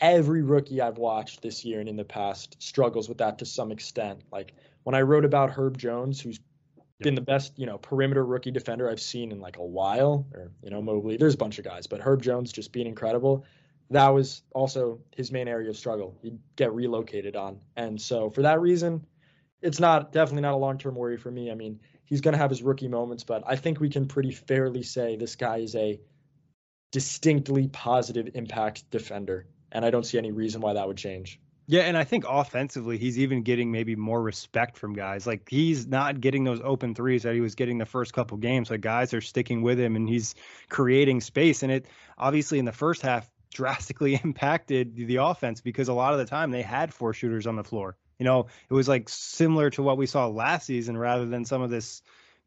every 0.00 0.42
rookie 0.42 0.80
I've 0.80 0.98
watched 0.98 1.42
this 1.42 1.64
year 1.64 1.80
and 1.80 1.88
in 1.88 1.96
the 1.96 2.04
past 2.04 2.62
struggles 2.62 3.08
with 3.08 3.18
that 3.18 3.38
to 3.38 3.46
some 3.46 3.72
extent. 3.72 4.22
Like 4.30 4.52
when 4.82 4.94
I 4.94 5.02
wrote 5.02 5.24
about 5.24 5.50
Herb 5.50 5.78
Jones, 5.78 6.20
who's 6.20 6.38
yep. 6.76 6.84
been 7.00 7.14
the 7.14 7.22
best, 7.22 7.58
you 7.58 7.66
know, 7.66 7.78
perimeter 7.78 8.24
rookie 8.24 8.50
defender 8.50 8.90
I've 8.90 9.00
seen 9.00 9.32
in 9.32 9.40
like 9.40 9.56
a 9.56 9.64
while, 9.64 10.26
or 10.34 10.50
you 10.62 10.70
know, 10.70 10.82
Mobley. 10.82 11.16
There's 11.16 11.34
a 11.34 11.38
bunch 11.38 11.58
of 11.58 11.64
guys, 11.64 11.86
but 11.86 12.00
Herb 12.00 12.22
Jones 12.22 12.52
just 12.52 12.72
being 12.72 12.86
incredible. 12.86 13.44
That 13.90 14.08
was 14.08 14.42
also 14.52 15.00
his 15.16 15.32
main 15.32 15.48
area 15.48 15.70
of 15.70 15.76
struggle. 15.76 16.18
He'd 16.20 16.38
get 16.56 16.72
relocated 16.74 17.36
on, 17.36 17.60
and 17.76 18.00
so 18.00 18.28
for 18.28 18.42
that 18.42 18.60
reason, 18.60 19.06
it's 19.62 19.80
not 19.80 20.12
definitely 20.12 20.42
not 20.42 20.54
a 20.54 20.58
long 20.58 20.78
term 20.78 20.94
worry 20.94 21.16
for 21.16 21.30
me. 21.30 21.50
I 21.50 21.54
mean, 21.54 21.80
he's 22.04 22.20
going 22.20 22.32
to 22.32 22.38
have 22.38 22.50
his 22.50 22.62
rookie 22.62 22.88
moments, 22.88 23.24
but 23.24 23.42
I 23.46 23.56
think 23.56 23.80
we 23.80 23.88
can 23.88 24.06
pretty 24.06 24.32
fairly 24.32 24.82
say 24.82 25.16
this 25.16 25.36
guy 25.36 25.58
is 25.58 25.74
a 25.74 26.00
distinctly 26.92 27.68
positive 27.68 28.30
impact 28.34 28.90
defender, 28.90 29.46
and 29.72 29.84
I 29.84 29.90
don't 29.90 30.04
see 30.04 30.18
any 30.18 30.32
reason 30.32 30.60
why 30.60 30.74
that 30.74 30.86
would 30.86 30.96
change. 30.96 31.40
Yeah, 31.68 31.82
and 31.82 31.96
I 31.96 32.04
think 32.04 32.24
offensively, 32.28 32.96
he's 32.96 33.18
even 33.18 33.42
getting 33.42 33.72
maybe 33.72 33.96
more 33.96 34.22
respect 34.22 34.78
from 34.78 34.92
guys. 34.92 35.26
Like 35.26 35.48
he's 35.48 35.86
not 35.86 36.20
getting 36.20 36.44
those 36.44 36.60
open 36.62 36.94
threes 36.94 37.24
that 37.24 37.34
he 37.34 37.40
was 37.40 37.56
getting 37.56 37.78
the 37.78 37.86
first 37.86 38.12
couple 38.12 38.36
games. 38.36 38.70
Like 38.70 38.82
guys 38.82 39.12
are 39.14 39.20
sticking 39.20 39.62
with 39.62 39.78
him, 39.80 39.96
and 39.96 40.08
he's 40.08 40.36
creating 40.68 41.20
space. 41.20 41.64
And 41.64 41.72
it 41.72 41.86
obviously 42.16 42.60
in 42.60 42.64
the 42.64 42.72
first 42.72 43.02
half 43.02 43.28
drastically 43.52 44.20
impacted 44.22 44.94
the 44.94 45.16
offense 45.16 45.60
because 45.60 45.88
a 45.88 45.94
lot 45.94 46.12
of 46.12 46.18
the 46.18 46.26
time 46.26 46.50
they 46.50 46.62
had 46.62 46.94
four 46.94 47.12
shooters 47.12 47.46
on 47.46 47.56
the 47.56 47.64
floor. 47.64 47.96
You 48.18 48.24
know, 48.24 48.46
it 48.70 48.74
was 48.74 48.88
like 48.88 49.08
similar 49.08 49.70
to 49.70 49.82
what 49.82 49.98
we 49.98 50.06
saw 50.06 50.26
last 50.26 50.66
season 50.66 50.96
rather 50.96 51.26
than 51.26 51.44
some 51.44 51.62
of 51.62 51.70
this 51.70 52.02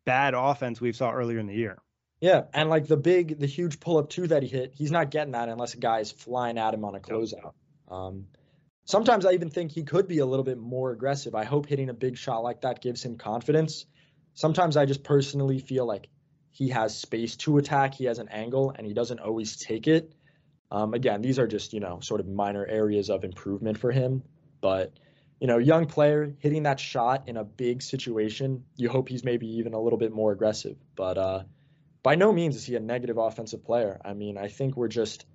bad 0.05 0.33
offense 0.33 0.81
we 0.81 0.91
saw 0.91 1.11
earlier 1.11 1.39
in 1.39 1.47
the 1.47 1.53
year. 1.53 1.77
Yeah, 2.21 2.43
and 2.53 2.69
like 2.69 2.87
the 2.87 2.97
big, 2.97 3.39
the 3.39 3.45
huge 3.45 3.79
pull 3.79 3.97
up 3.97 4.09
two 4.09 4.27
that 4.27 4.43
he 4.43 4.49
hit, 4.49 4.73
he's 4.75 4.91
not 4.91 5.09
getting 5.09 5.33
that 5.33 5.47
unless 5.47 5.73
a 5.73 5.77
guy 5.77 5.99
is 5.99 6.11
flying 6.11 6.57
at 6.57 6.73
him 6.73 6.83
on 6.83 6.95
a 6.95 6.99
closeout. 6.99 7.53
Um, 7.89 8.25
sometimes 8.85 9.25
I 9.25 9.33
even 9.33 9.49
think 9.49 9.71
he 9.71 9.83
could 9.83 10.07
be 10.07 10.19
a 10.19 10.25
little 10.25 10.43
bit 10.43 10.57
more 10.57 10.91
aggressive. 10.91 11.33
I 11.33 11.45
hope 11.45 11.67
hitting 11.67 11.89
a 11.89 11.93
big 11.93 12.17
shot 12.17 12.39
like 12.39 12.61
that 12.61 12.81
gives 12.81 13.05
him 13.05 13.17
confidence. 13.17 13.85
Sometimes 14.33 14.75
I 14.75 14.85
just 14.85 15.03
personally 15.03 15.59
feel 15.59 15.85
like 15.85 16.09
he 16.51 16.69
has 16.69 16.97
space 16.97 17.37
to 17.37 17.57
attack, 17.57 17.93
he 17.93 18.05
has 18.05 18.19
an 18.19 18.27
angle, 18.29 18.73
and 18.75 18.85
he 18.85 18.93
doesn't 18.93 19.19
always 19.19 19.55
take 19.55 19.87
it. 19.87 20.13
Um, 20.71 20.93
again, 20.93 21.21
these 21.21 21.39
are 21.39 21.47
just 21.47 21.73
you 21.73 21.79
know 21.79 21.99
sort 22.01 22.19
of 22.19 22.27
minor 22.27 22.65
areas 22.65 23.09
of 23.09 23.23
improvement 23.23 23.77
for 23.77 23.91
him, 23.91 24.23
but 24.61 24.93
you 25.39 25.47
know, 25.47 25.57
young 25.57 25.85
player 25.85 26.35
hitting 26.39 26.63
that 26.63 26.79
shot 26.79 27.27
in 27.27 27.37
a 27.37 27.43
big 27.43 27.81
situation, 27.81 28.65
you 28.75 28.89
hope 28.89 29.07
he's 29.07 29.23
maybe 29.23 29.47
even 29.57 29.73
a 29.73 29.79
little 29.79 29.99
bit 29.99 30.11
more 30.11 30.31
aggressive. 30.31 30.77
But 30.95 31.17
uh, 31.17 31.43
by 32.03 32.15
no 32.15 32.33
means 32.33 32.55
is 32.55 32.65
he 32.65 32.75
a 32.75 32.79
negative 32.79 33.17
offensive 33.17 33.63
player. 33.63 33.99
I 34.03 34.13
mean, 34.13 34.37
I 34.37 34.49
think 34.49 34.75
we're 34.75 34.89
just 34.89 35.25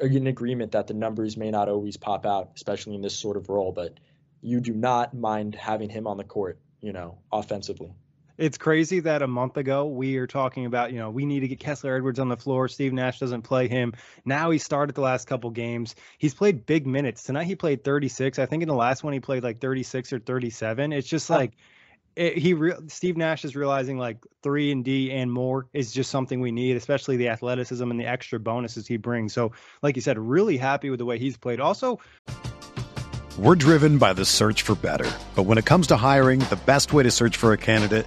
in 0.00 0.26
agreement 0.26 0.72
that 0.72 0.86
the 0.86 0.94
numbers 0.94 1.36
may 1.36 1.50
not 1.50 1.68
always 1.68 1.96
pop 1.96 2.26
out, 2.26 2.52
especially 2.56 2.94
in 2.94 3.02
this 3.02 3.16
sort 3.16 3.36
of 3.36 3.48
role, 3.48 3.72
but 3.72 3.98
you 4.40 4.60
do 4.60 4.72
not 4.72 5.14
mind 5.14 5.54
having 5.54 5.88
him 5.88 6.06
on 6.06 6.16
the 6.16 6.24
court, 6.24 6.58
you 6.80 6.92
know, 6.92 7.18
offensively 7.30 7.94
it's 8.42 8.58
crazy 8.58 8.98
that 8.98 9.22
a 9.22 9.28
month 9.28 9.56
ago 9.56 9.86
we 9.86 10.16
are 10.16 10.26
talking 10.26 10.66
about, 10.66 10.92
you 10.92 10.98
know, 10.98 11.10
we 11.10 11.24
need 11.24 11.40
to 11.40 11.48
get 11.48 11.60
Kessler 11.60 11.94
Edwards 11.94 12.18
on 12.18 12.28
the 12.28 12.36
floor. 12.36 12.66
Steve 12.66 12.92
Nash 12.92 13.20
doesn't 13.20 13.42
play 13.42 13.68
him. 13.68 13.92
Now 14.24 14.50
he 14.50 14.58
started 14.58 14.96
the 14.96 15.00
last 15.00 15.28
couple 15.28 15.50
games. 15.50 15.94
He's 16.18 16.34
played 16.34 16.66
big 16.66 16.84
minutes. 16.84 17.22
Tonight 17.22 17.44
he 17.44 17.54
played 17.54 17.84
36. 17.84 18.40
I 18.40 18.46
think 18.46 18.64
in 18.64 18.68
the 18.68 18.74
last 18.74 19.04
one 19.04 19.12
he 19.12 19.20
played 19.20 19.44
like 19.44 19.60
36 19.60 20.12
or 20.12 20.18
37. 20.18 20.92
It's 20.92 21.06
just 21.06 21.30
like 21.30 21.52
it, 22.16 22.36
he 22.36 22.54
re- 22.54 22.74
Steve 22.88 23.16
Nash 23.16 23.44
is 23.44 23.54
realizing 23.54 23.96
like 23.96 24.18
3 24.42 24.72
and 24.72 24.84
D 24.84 25.12
and 25.12 25.30
more 25.30 25.68
is 25.72 25.92
just 25.92 26.10
something 26.10 26.40
we 26.40 26.50
need, 26.50 26.76
especially 26.76 27.18
the 27.18 27.28
athleticism 27.28 27.88
and 27.88 28.00
the 28.00 28.06
extra 28.06 28.40
bonuses 28.40 28.88
he 28.88 28.96
brings. 28.96 29.32
So, 29.32 29.52
like 29.82 29.94
you 29.94 30.02
said, 30.02 30.18
really 30.18 30.56
happy 30.56 30.90
with 30.90 30.98
the 30.98 31.04
way 31.04 31.16
he's 31.16 31.36
played. 31.36 31.60
Also, 31.60 32.00
We're 33.38 33.54
driven 33.54 33.98
by 33.98 34.14
the 34.14 34.24
search 34.24 34.62
for 34.62 34.74
better. 34.74 35.08
But 35.36 35.44
when 35.44 35.58
it 35.58 35.64
comes 35.64 35.86
to 35.86 35.96
hiring, 35.96 36.40
the 36.40 36.58
best 36.66 36.92
way 36.92 37.04
to 37.04 37.10
search 37.12 37.36
for 37.36 37.52
a 37.52 37.56
candidate 37.56 38.06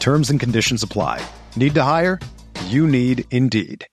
Terms 0.00 0.30
and 0.30 0.40
conditions 0.40 0.82
apply. 0.82 1.24
Need 1.54 1.74
to 1.74 1.84
hire? 1.84 2.18
You 2.66 2.88
need 2.88 3.24
Indeed. 3.30 3.86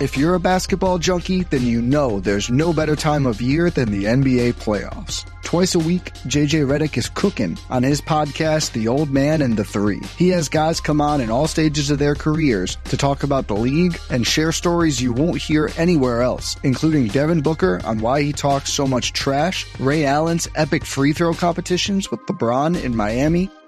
If 0.00 0.16
you're 0.16 0.34
a 0.34 0.40
basketball 0.40 0.98
junkie, 0.98 1.44
then 1.44 1.62
you 1.62 1.80
know 1.80 2.18
there's 2.18 2.50
no 2.50 2.72
better 2.72 2.96
time 2.96 3.24
of 3.24 3.40
year 3.40 3.70
than 3.70 3.92
the 3.92 4.04
NBA 4.04 4.54
playoffs. 4.54 5.24
Twice 5.52 5.74
a 5.74 5.80
week, 5.80 6.14
JJ 6.26 6.66
Redick 6.66 6.96
is 6.96 7.10
cooking 7.10 7.58
on 7.68 7.82
his 7.82 8.00
podcast, 8.00 8.72
The 8.72 8.88
Old 8.88 9.10
Man 9.10 9.42
and 9.42 9.54
the 9.54 9.64
Three. 9.64 10.00
He 10.16 10.30
has 10.30 10.48
guys 10.48 10.80
come 10.80 10.98
on 10.98 11.20
in 11.20 11.30
all 11.30 11.46
stages 11.46 11.90
of 11.90 11.98
their 11.98 12.14
careers 12.14 12.78
to 12.84 12.96
talk 12.96 13.22
about 13.22 13.48
the 13.48 13.54
league 13.54 14.00
and 14.08 14.26
share 14.26 14.52
stories 14.52 15.02
you 15.02 15.12
won't 15.12 15.36
hear 15.36 15.70
anywhere 15.76 16.22
else, 16.22 16.56
including 16.62 17.08
Devin 17.08 17.42
Booker 17.42 17.82
on 17.84 17.98
why 17.98 18.22
he 18.22 18.32
talks 18.32 18.72
so 18.72 18.86
much 18.86 19.12
trash, 19.12 19.66
Ray 19.78 20.06
Allen's 20.06 20.48
epic 20.54 20.86
free 20.86 21.12
throw 21.12 21.34
competitions 21.34 22.10
with 22.10 22.20
LeBron 22.20 22.82
in 22.82 22.96
Miami, 22.96 23.50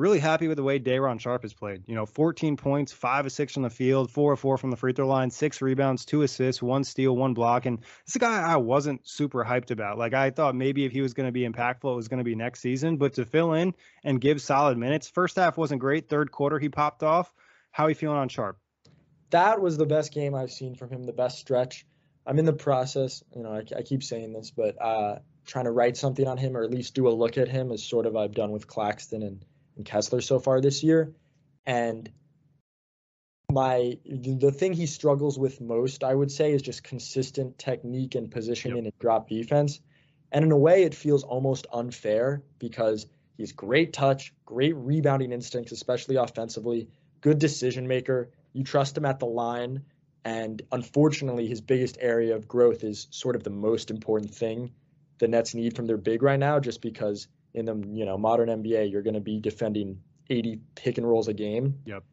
really 0.00 0.18
happy 0.18 0.48
with 0.48 0.56
the 0.56 0.62
way 0.62 0.78
Day'Ron 0.78 1.18
Sharpe 1.18 1.42
has 1.42 1.52
played. 1.52 1.82
You 1.86 1.94
know, 1.94 2.06
14 2.06 2.56
points, 2.56 2.90
five 2.90 3.26
of 3.26 3.32
six 3.32 3.52
from 3.52 3.62
the 3.62 3.70
field, 3.70 4.10
four 4.10 4.32
of 4.32 4.40
four 4.40 4.56
from 4.56 4.70
the 4.70 4.76
free 4.76 4.94
throw 4.94 5.06
line, 5.06 5.30
six 5.30 5.60
rebounds, 5.60 6.04
two 6.04 6.22
assists, 6.22 6.62
one 6.62 6.82
steal, 6.82 7.14
one 7.14 7.34
block. 7.34 7.66
And 7.66 7.80
it's 8.06 8.16
a 8.16 8.18
guy 8.18 8.40
I 8.40 8.56
wasn't 8.56 9.06
super 9.06 9.44
hyped 9.44 9.70
about. 9.70 9.98
Like 9.98 10.14
I 10.14 10.30
thought 10.30 10.56
maybe 10.56 10.86
if 10.86 10.92
he 10.92 11.02
was 11.02 11.12
going 11.12 11.28
to 11.28 11.32
be 11.32 11.46
impactful, 11.46 11.92
it 11.92 11.96
was 11.96 12.08
going 12.08 12.18
to 12.18 12.24
be 12.24 12.34
next 12.34 12.60
season. 12.60 12.96
But 12.96 13.12
to 13.14 13.26
fill 13.26 13.52
in 13.52 13.74
and 14.02 14.20
give 14.20 14.40
solid 14.40 14.78
minutes, 14.78 15.08
first 15.08 15.36
half 15.36 15.58
wasn't 15.58 15.80
great. 15.80 16.08
Third 16.08 16.32
quarter 16.32 16.58
he 16.58 16.70
popped 16.70 17.02
off. 17.02 17.32
How 17.70 17.84
are 17.84 17.90
you 17.90 17.94
feeling 17.94 18.16
on 18.16 18.28
Sharpe? 18.28 18.58
That 19.30 19.60
was 19.60 19.76
the 19.76 19.86
best 19.86 20.12
game 20.12 20.34
I've 20.34 20.50
seen 20.50 20.74
from 20.74 20.90
him, 20.90 21.04
the 21.04 21.12
best 21.12 21.38
stretch. 21.38 21.86
I'm 22.26 22.38
in 22.38 22.46
the 22.46 22.52
process, 22.52 23.22
you 23.34 23.42
know, 23.42 23.52
I, 23.52 23.78
I 23.78 23.82
keep 23.82 24.02
saying 24.02 24.32
this, 24.32 24.50
but 24.50 24.80
uh, 24.80 25.18
trying 25.46 25.66
to 25.66 25.70
write 25.70 25.96
something 25.96 26.26
on 26.26 26.36
him 26.36 26.56
or 26.56 26.64
at 26.64 26.70
least 26.70 26.94
do 26.94 27.08
a 27.08 27.10
look 27.10 27.38
at 27.38 27.48
him 27.48 27.70
is 27.70 27.84
sort 27.84 28.06
of 28.06 28.16
I've 28.16 28.34
done 28.34 28.50
with 28.50 28.66
Claxton 28.66 29.22
and 29.22 29.44
and 29.76 29.84
Kessler 29.84 30.20
so 30.20 30.38
far 30.38 30.60
this 30.60 30.82
year. 30.82 31.12
And 31.66 32.10
my 33.50 33.98
the 34.04 34.52
thing 34.52 34.72
he 34.72 34.86
struggles 34.86 35.38
with 35.38 35.60
most, 35.60 36.04
I 36.04 36.14
would 36.14 36.30
say, 36.30 36.52
is 36.52 36.62
just 36.62 36.84
consistent 36.84 37.58
technique 37.58 38.14
and 38.14 38.30
positioning 38.30 38.84
yep. 38.84 38.92
and 38.92 38.98
drop 38.98 39.28
defense. 39.28 39.80
And 40.32 40.44
in 40.44 40.52
a 40.52 40.56
way, 40.56 40.84
it 40.84 40.94
feels 40.94 41.24
almost 41.24 41.66
unfair 41.72 42.42
because 42.58 43.06
he's 43.36 43.52
great 43.52 43.92
touch, 43.92 44.32
great 44.44 44.76
rebounding 44.76 45.32
instincts, 45.32 45.72
especially 45.72 46.16
offensively, 46.16 46.88
good 47.20 47.38
decision 47.38 47.88
maker. 47.88 48.30
You 48.52 48.62
trust 48.62 48.96
him 48.96 49.04
at 49.04 49.18
the 49.18 49.26
line. 49.26 49.82
And 50.24 50.62
unfortunately, 50.70 51.48
his 51.48 51.60
biggest 51.60 51.96
area 52.00 52.36
of 52.36 52.46
growth 52.46 52.84
is 52.84 53.08
sort 53.10 53.36
of 53.36 53.42
the 53.42 53.50
most 53.50 53.90
important 53.90 54.34
thing 54.34 54.72
the 55.18 55.28
Nets 55.28 55.54
need 55.54 55.76
from 55.76 55.86
their 55.86 55.96
big 55.96 56.22
right 56.22 56.38
now, 56.38 56.60
just 56.60 56.80
because 56.80 57.26
in 57.54 57.64
the 57.66 57.74
you 57.92 58.04
know 58.04 58.16
modern 58.18 58.48
NBA, 58.48 58.90
you're 58.90 59.02
going 59.02 59.14
to 59.14 59.20
be 59.20 59.40
defending 59.40 60.00
80 60.28 60.60
pick 60.74 60.98
and 60.98 61.08
rolls 61.08 61.28
a 61.28 61.34
game. 61.34 61.80
Yep. 61.84 62.04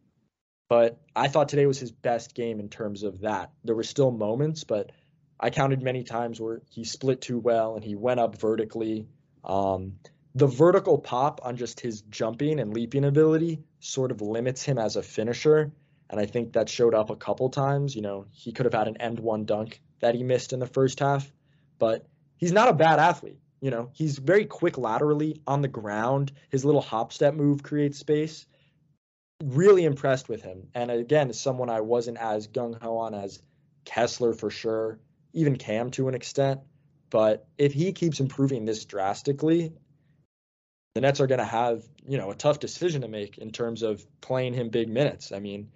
But 0.70 1.00
I 1.16 1.28
thought 1.28 1.50
today 1.50 1.66
was 1.66 1.80
his 1.80 1.92
best 1.92 2.36
game 2.36 2.60
in 2.60 2.70
terms 2.70 3.04
of 3.04 3.22
that. 3.22 3.52
There 3.64 3.76
were 3.76 3.84
still 3.84 4.12
moments, 4.12 4.64
but 4.64 4.92
I 5.40 5.50
counted 5.50 5.82
many 5.82 6.04
times 6.04 6.42
where 6.42 6.62
he 6.70 6.84
split 6.84 7.22
too 7.22 7.40
well 7.40 7.76
and 7.76 7.84
he 7.84 7.96
went 7.96 8.20
up 8.20 8.38
vertically. 8.38 9.08
Um, 9.46 9.94
the 10.36 10.48
vertical 10.48 10.98
pop 10.98 11.40
on 11.44 11.56
just 11.56 11.80
his 11.80 12.02
jumping 12.02 12.60
and 12.60 12.74
leaping 12.74 13.06
ability 13.06 13.60
sort 13.80 14.12
of 14.12 14.22
limits 14.22 14.62
him 14.64 14.78
as 14.78 14.96
a 14.96 15.04
finisher. 15.04 15.72
And 16.10 16.20
I 16.20 16.26
think 16.26 16.54
that 16.54 16.70
showed 16.70 16.94
up 16.94 17.10
a 17.10 17.16
couple 17.16 17.50
times. 17.50 17.96
You 17.96 18.02
know, 18.02 18.26
he 18.32 18.52
could 18.52 18.66
have 18.66 18.74
had 18.74 18.88
an 18.88 18.98
end 18.98 19.20
one 19.20 19.46
dunk 19.46 19.80
that 20.00 20.16
he 20.16 20.24
missed 20.24 20.54
in 20.54 20.60
the 20.60 20.68
first 20.68 21.00
half, 21.00 21.32
but 21.80 22.06
he's 22.36 22.52
not 22.52 22.70
a 22.70 22.74
bad 22.74 23.00
athlete. 23.00 23.40
You 23.60 23.72
know, 23.72 23.90
he's 23.94 24.18
very 24.20 24.46
quick 24.46 24.78
laterally 24.78 25.42
on 25.48 25.62
the 25.62 25.68
ground. 25.68 26.32
His 26.50 26.64
little 26.64 26.82
hop 26.82 27.12
step 27.12 27.34
move 27.34 27.64
creates 27.64 27.98
space. 27.98 28.46
Really 29.44 29.86
impressed 29.86 30.30
with 30.30 30.44
him. 30.44 30.68
And 30.76 30.92
again, 30.92 31.34
someone 31.34 31.70
I 31.70 31.82
wasn't 31.82 32.18
as 32.18 32.48
gung 32.48 32.82
ho 32.82 32.98
on 32.98 33.14
as 33.14 33.42
Kessler 33.86 34.34
for 34.34 34.50
sure, 34.50 35.00
even 35.34 35.56
Cam 35.56 35.92
to 35.92 36.08
an 36.08 36.16
extent. 36.16 36.62
But 37.10 37.48
if 37.58 37.74
he 37.74 37.94
keeps 37.94 38.20
improving 38.20 38.66
this 38.66 38.86
drastically, 38.86 39.74
the 40.94 41.02
Nets 41.02 41.22
are 41.22 41.28
going 41.28 41.40
to 41.40 41.46
have, 41.46 41.84
you 42.08 42.18
know, 42.18 42.32
a 42.32 42.36
tough 42.36 42.60
decision 42.60 43.02
to 43.02 43.08
make 43.08 43.38
in 43.38 43.52
terms 43.52 43.84
of 43.84 44.06
playing 44.20 44.54
him 44.54 44.70
big 44.70 44.90
minutes. 44.90 45.32
I 45.32 45.40
mean, 45.40 45.70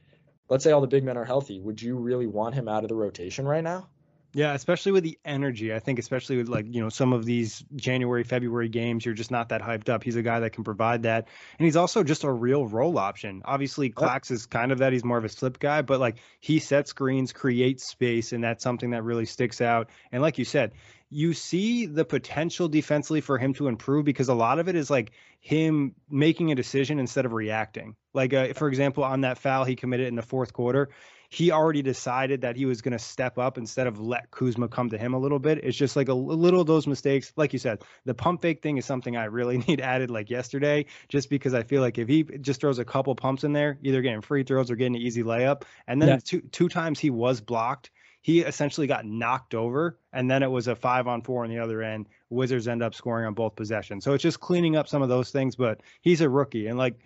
let's 0.50 0.64
say 0.64 0.72
all 0.72 0.82
the 0.82 0.88
big 0.88 1.04
men 1.04 1.18
are 1.18 1.26
healthy. 1.26 1.60
Would 1.60 1.82
you 1.82 1.96
really 1.96 2.28
want 2.28 2.56
him 2.56 2.68
out 2.68 2.84
of 2.84 2.90
the 2.90 2.96
rotation 2.96 3.48
right 3.48 3.64
now? 3.64 3.88
Yeah, 4.34 4.54
especially 4.54 4.94
with 4.94 5.04
the 5.04 5.20
energy. 5.26 5.74
I 5.74 5.80
think, 5.80 6.00
especially 6.00 6.38
with 6.38 6.48
like, 6.48 6.66
you 6.74 6.82
know, 6.82 6.88
some 6.88 7.12
of 7.12 7.26
these 7.26 7.66
January, 7.76 8.24
February 8.24 8.70
games, 8.70 9.06
you're 9.06 9.14
just 9.14 9.30
not 9.30 9.50
that 9.50 9.62
hyped 9.62 9.90
up. 9.90 10.04
He's 10.04 10.16
a 10.16 10.22
guy 10.22 10.40
that 10.40 10.52
can 10.52 10.64
provide 10.64 11.04
that. 11.04 11.28
And 11.60 11.66
he's 11.66 11.76
also 11.76 12.02
just 12.02 12.24
a 12.24 12.32
real 12.32 12.66
role 12.66 12.98
option. 12.98 13.42
Obviously, 13.44 13.90
Clax 13.90 14.32
is 14.32 14.46
kind 14.46 14.72
of 14.72 14.78
that. 14.78 14.94
He's 14.94 15.04
more 15.04 15.18
of 15.18 15.26
a 15.26 15.30
slip 15.30 15.60
guy, 15.60 15.82
but 15.82 16.00
like 16.00 16.18
he 16.40 16.60
sets 16.60 16.92
screens, 16.92 17.34
creates 17.34 17.84
space, 17.84 18.32
and 18.32 18.42
that's 18.42 18.64
something 18.64 18.92
that 18.92 19.04
really 19.04 19.26
sticks 19.26 19.60
out. 19.60 19.90
And 20.14 20.22
like 20.22 20.38
you 20.38 20.46
said, 20.46 20.72
you 21.10 21.34
see 21.34 21.86
the 21.86 22.06
potential 22.06 22.70
defensively 22.70 23.20
for 23.20 23.38
him 23.38 23.54
to 23.56 23.68
improve 23.68 24.06
because 24.06 24.30
a 24.30 24.34
lot 24.34 24.60
of 24.60 24.70
it 24.70 24.78
is 24.78 24.90
like 24.90 25.12
him 25.42 25.94
making 26.10 26.54
a 26.54 26.56
decision 26.56 27.00
instead 27.00 27.26
of 27.26 27.34
reacting. 27.34 27.98
Like, 28.14 28.34
uh, 28.34 28.54
for 28.54 28.70
example, 28.70 29.04
on 29.04 29.22
that 29.22 29.38
foul 29.38 29.66
he 29.66 29.76
committed 29.76 30.08
in 30.08 30.16
the 30.16 30.22
fourth 30.22 30.54
quarter, 30.54 30.90
he 31.32 31.50
already 31.50 31.82
decided 31.82 32.42
that 32.42 32.58
he 32.58 32.66
was 32.66 32.82
going 32.82 32.92
to 32.92 33.00
step 33.00 33.38
up 33.40 33.58
instead 33.58 33.88
of 33.88 34.00
let 34.00 34.30
Kuzma 34.32 34.68
come 34.68 34.90
to 34.90 34.98
him 34.98 35.14
a 35.14 35.18
little 35.18 35.40
bit. 35.40 35.64
It's 35.64 35.78
just 35.78 35.96
like 35.96 36.10
a, 36.10 36.12
a 36.12 36.14
little 36.14 36.60
of 36.60 36.68
those 36.68 36.86
mistakes. 36.86 37.32
Like 37.38 37.54
you 37.54 37.60
said, 37.60 37.84
the 38.04 38.14
pump 38.14 38.42
fake 38.42 38.62
thing 38.62 38.78
is 38.78 38.86
something 38.86 39.16
I 39.16 39.26
really 39.26 39.58
need 39.68 39.80
added 39.80 40.12
like 40.12 40.30
yesterday, 40.30 40.86
just 41.08 41.30
because 41.30 41.54
I 41.54 41.64
feel 41.64 41.82
like 41.82 41.98
if 41.98 42.10
he 42.10 42.24
just 42.24 42.60
throws 42.60 42.80
a 42.80 42.86
couple 42.86 43.16
pumps 43.16 43.46
in 43.46 43.54
there, 43.54 43.80
either 43.82 44.02
getting 44.02 44.22
free 44.22 44.44
throws 44.44 44.70
or 44.70 44.76
getting 44.76 44.98
an 44.98 45.02
easy 45.02 45.24
layup, 45.24 45.64
and 45.88 46.02
then 46.02 46.10
yeah. 46.10 46.20
two 46.24 46.42
two 46.52 46.68
times 46.68 47.00
he 47.00 47.10
was 47.10 47.42
blocked 47.42 47.90
he 48.24 48.42
essentially 48.42 48.86
got 48.86 49.04
knocked 49.04 49.56
over 49.56 49.98
and 50.14 50.30
then 50.30 50.44
it 50.44 50.52
was 50.52 50.68
a 50.68 50.76
five 50.76 51.08
on 51.08 51.24
four 51.24 51.44
on 51.44 51.50
the 51.50 51.58
other 51.58 51.82
end 51.82 52.08
wizards 52.30 52.68
end 52.68 52.84
up 52.84 52.94
scoring 52.94 53.26
on 53.26 53.34
both 53.34 53.56
possessions 53.56 54.04
so 54.04 54.14
it's 54.14 54.22
just 54.22 54.40
cleaning 54.40 54.76
up 54.76 54.88
some 54.88 55.02
of 55.02 55.10
those 55.10 55.32
things 55.32 55.56
but 55.56 55.82
he's 56.02 56.22
a 56.22 56.30
rookie 56.30 56.68
and 56.68 56.78
like 56.78 57.00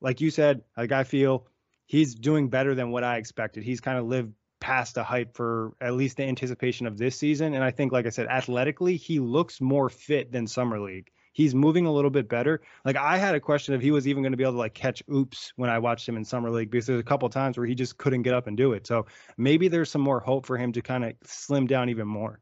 like 0.00 0.20
you 0.20 0.30
said, 0.30 0.62
like 0.76 0.92
I 0.92 1.04
feel 1.04 1.46
he's 1.90 2.14
doing 2.14 2.48
better 2.48 2.72
than 2.72 2.92
what 2.92 3.02
I 3.02 3.16
expected. 3.16 3.64
He's 3.64 3.80
kind 3.80 3.98
of 3.98 4.06
lived 4.06 4.32
past 4.60 4.94
the 4.94 5.02
hype 5.02 5.34
for 5.34 5.72
at 5.80 5.94
least 5.94 6.18
the 6.18 6.22
anticipation 6.22 6.86
of 6.86 6.96
this 6.96 7.16
season. 7.16 7.52
And 7.52 7.64
I 7.64 7.72
think, 7.72 7.90
like 7.90 8.06
I 8.06 8.10
said, 8.10 8.28
athletically, 8.28 8.96
he 8.96 9.18
looks 9.18 9.60
more 9.60 9.88
fit 9.88 10.30
than 10.30 10.46
Summer 10.46 10.78
League. 10.78 11.10
He's 11.32 11.52
moving 11.52 11.86
a 11.86 11.92
little 11.92 12.10
bit 12.10 12.28
better. 12.28 12.60
Like 12.84 12.94
I 12.94 13.16
had 13.16 13.34
a 13.34 13.40
question 13.40 13.74
if 13.74 13.82
he 13.82 13.90
was 13.90 14.06
even 14.06 14.22
going 14.22 14.32
to 14.32 14.36
be 14.36 14.44
able 14.44 14.52
to 14.52 14.58
like 14.58 14.72
catch 14.74 15.02
oops 15.12 15.52
when 15.56 15.68
I 15.68 15.80
watched 15.80 16.08
him 16.08 16.16
in 16.16 16.24
Summer 16.24 16.48
League 16.48 16.70
because 16.70 16.86
there's 16.86 17.00
a 17.00 17.04
couple 17.04 17.28
times 17.28 17.58
where 17.58 17.66
he 17.66 17.74
just 17.74 17.98
couldn't 17.98 18.22
get 18.22 18.34
up 18.34 18.46
and 18.46 18.56
do 18.56 18.72
it. 18.72 18.86
So 18.86 19.06
maybe 19.36 19.66
there's 19.66 19.90
some 19.90 20.02
more 20.02 20.20
hope 20.20 20.46
for 20.46 20.56
him 20.56 20.70
to 20.74 20.82
kind 20.82 21.04
of 21.04 21.14
slim 21.24 21.66
down 21.66 21.88
even 21.88 22.06
more. 22.06 22.38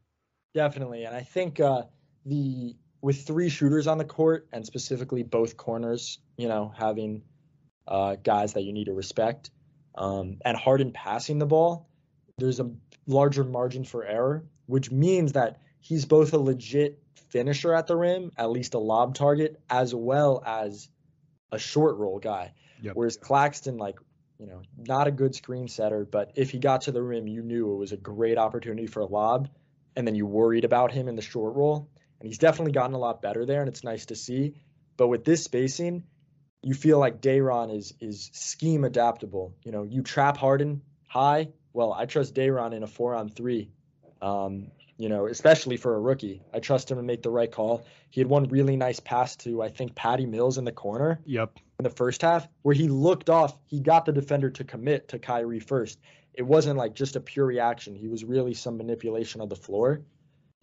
Definitely. 0.53 1.05
And 1.05 1.15
I 1.15 1.21
think 1.21 1.59
uh, 1.59 1.83
the 2.23 2.75
with 3.01 3.25
three 3.25 3.49
shooters 3.49 3.87
on 3.87 3.97
the 3.97 4.05
court 4.05 4.47
and 4.53 4.63
specifically 4.63 5.23
both 5.23 5.57
corners, 5.57 6.19
you 6.37 6.47
know, 6.47 6.71
having 6.77 7.23
uh, 7.89 8.15
guys 8.15 8.53
that 8.53 8.63
you 8.63 8.71
need 8.71 8.85
to 8.85 8.93
respect 8.93 9.49
um, 9.95 10.37
and 10.45 10.55
Harden 10.55 10.91
passing 10.91 11.39
the 11.39 11.45
ball, 11.45 11.89
there's 12.37 12.59
a 12.59 12.71
larger 13.05 13.43
margin 13.43 13.83
for 13.83 14.05
error, 14.05 14.45
which 14.65 14.91
means 14.91 15.33
that 15.33 15.59
he's 15.81 16.05
both 16.05 16.33
a 16.33 16.37
legit 16.37 17.01
finisher 17.29 17.73
at 17.73 17.87
the 17.87 17.95
rim, 17.95 18.31
at 18.37 18.49
least 18.49 18.75
a 18.75 18.79
lob 18.79 19.15
target, 19.15 19.59
as 19.69 19.93
well 19.93 20.41
as 20.45 20.89
a 21.51 21.59
short 21.59 21.97
roll 21.97 22.19
guy. 22.19 22.53
Yep. 22.81 22.95
Whereas 22.95 23.17
Claxton, 23.17 23.77
like, 23.77 23.99
you 24.39 24.47
know, 24.47 24.61
not 24.77 25.07
a 25.07 25.11
good 25.11 25.35
screen 25.35 25.67
setter, 25.67 26.07
but 26.09 26.31
if 26.35 26.51
he 26.51 26.59
got 26.59 26.81
to 26.81 26.93
the 26.93 27.01
rim, 27.01 27.27
you 27.27 27.41
knew 27.41 27.73
it 27.73 27.77
was 27.77 27.91
a 27.91 27.97
great 27.97 28.37
opportunity 28.37 28.87
for 28.87 29.01
a 29.01 29.05
lob, 29.05 29.49
and 29.97 30.07
then 30.07 30.15
you 30.15 30.25
worried 30.25 30.63
about 30.63 30.93
him 30.93 31.09
in 31.09 31.15
the 31.17 31.21
short 31.21 31.55
roll. 31.55 31.89
And 32.19 32.27
he's 32.27 32.37
definitely 32.37 32.71
gotten 32.71 32.95
a 32.95 32.99
lot 32.99 33.21
better 33.21 33.45
there, 33.45 33.59
and 33.59 33.67
it's 33.67 33.83
nice 33.83 34.05
to 34.07 34.15
see. 34.15 34.53
But 34.95 35.07
with 35.07 35.25
this 35.25 35.43
spacing, 35.43 36.03
you 36.61 36.73
feel 36.73 36.99
like 36.99 37.21
Day'Ron 37.21 37.69
is 37.69 37.93
is 37.99 38.29
scheme 38.33 38.83
adaptable. 38.83 39.55
You 39.63 39.71
know, 39.71 39.83
you 39.83 40.01
trap 40.01 40.37
Harden 40.37 40.81
high, 41.07 41.49
well, 41.73 41.93
I 41.93 42.05
trust 42.05 42.35
Day'Ron 42.35 42.73
in 42.73 42.83
a 42.83 42.87
four 42.87 43.15
on 43.15 43.29
three. 43.29 43.71
Um, 44.21 44.71
you 44.97 45.07
know, 45.07 45.27
especially 45.27 45.77
for 45.77 45.95
a 45.95 45.99
rookie. 45.99 46.41
I 46.53 46.59
trust 46.59 46.91
him 46.91 46.97
to 46.97 47.03
make 47.03 47.23
the 47.23 47.29
right 47.29 47.49
call. 47.49 47.85
He 48.09 48.19
had 48.19 48.27
one 48.27 48.49
really 48.49 48.75
nice 48.75 48.99
pass 48.99 49.37
to 49.37 49.61
I 49.61 49.69
think 49.69 49.95
Patty 49.95 50.25
Mills 50.25 50.57
in 50.57 50.65
the 50.65 50.73
corner. 50.73 51.21
Yep. 51.25 51.57
In 51.79 51.83
the 51.83 51.89
first 51.89 52.21
half, 52.21 52.49
where 52.63 52.75
he 52.75 52.89
looked 52.89 53.29
off, 53.29 53.57
he 53.65 53.79
got 53.79 54.05
the 54.05 54.11
defender 54.11 54.49
to 54.49 54.65
commit 54.65 55.07
to 55.09 55.19
Kyrie 55.19 55.61
first. 55.61 55.99
It 56.33 56.43
wasn't 56.43 56.77
like 56.77 56.95
just 56.95 57.15
a 57.15 57.21
pure 57.21 57.45
reaction. 57.45 57.95
He 57.95 58.09
was 58.09 58.25
really 58.25 58.53
some 58.53 58.75
manipulation 58.75 59.39
of 59.39 59.47
the 59.47 59.55
floor. 59.55 60.01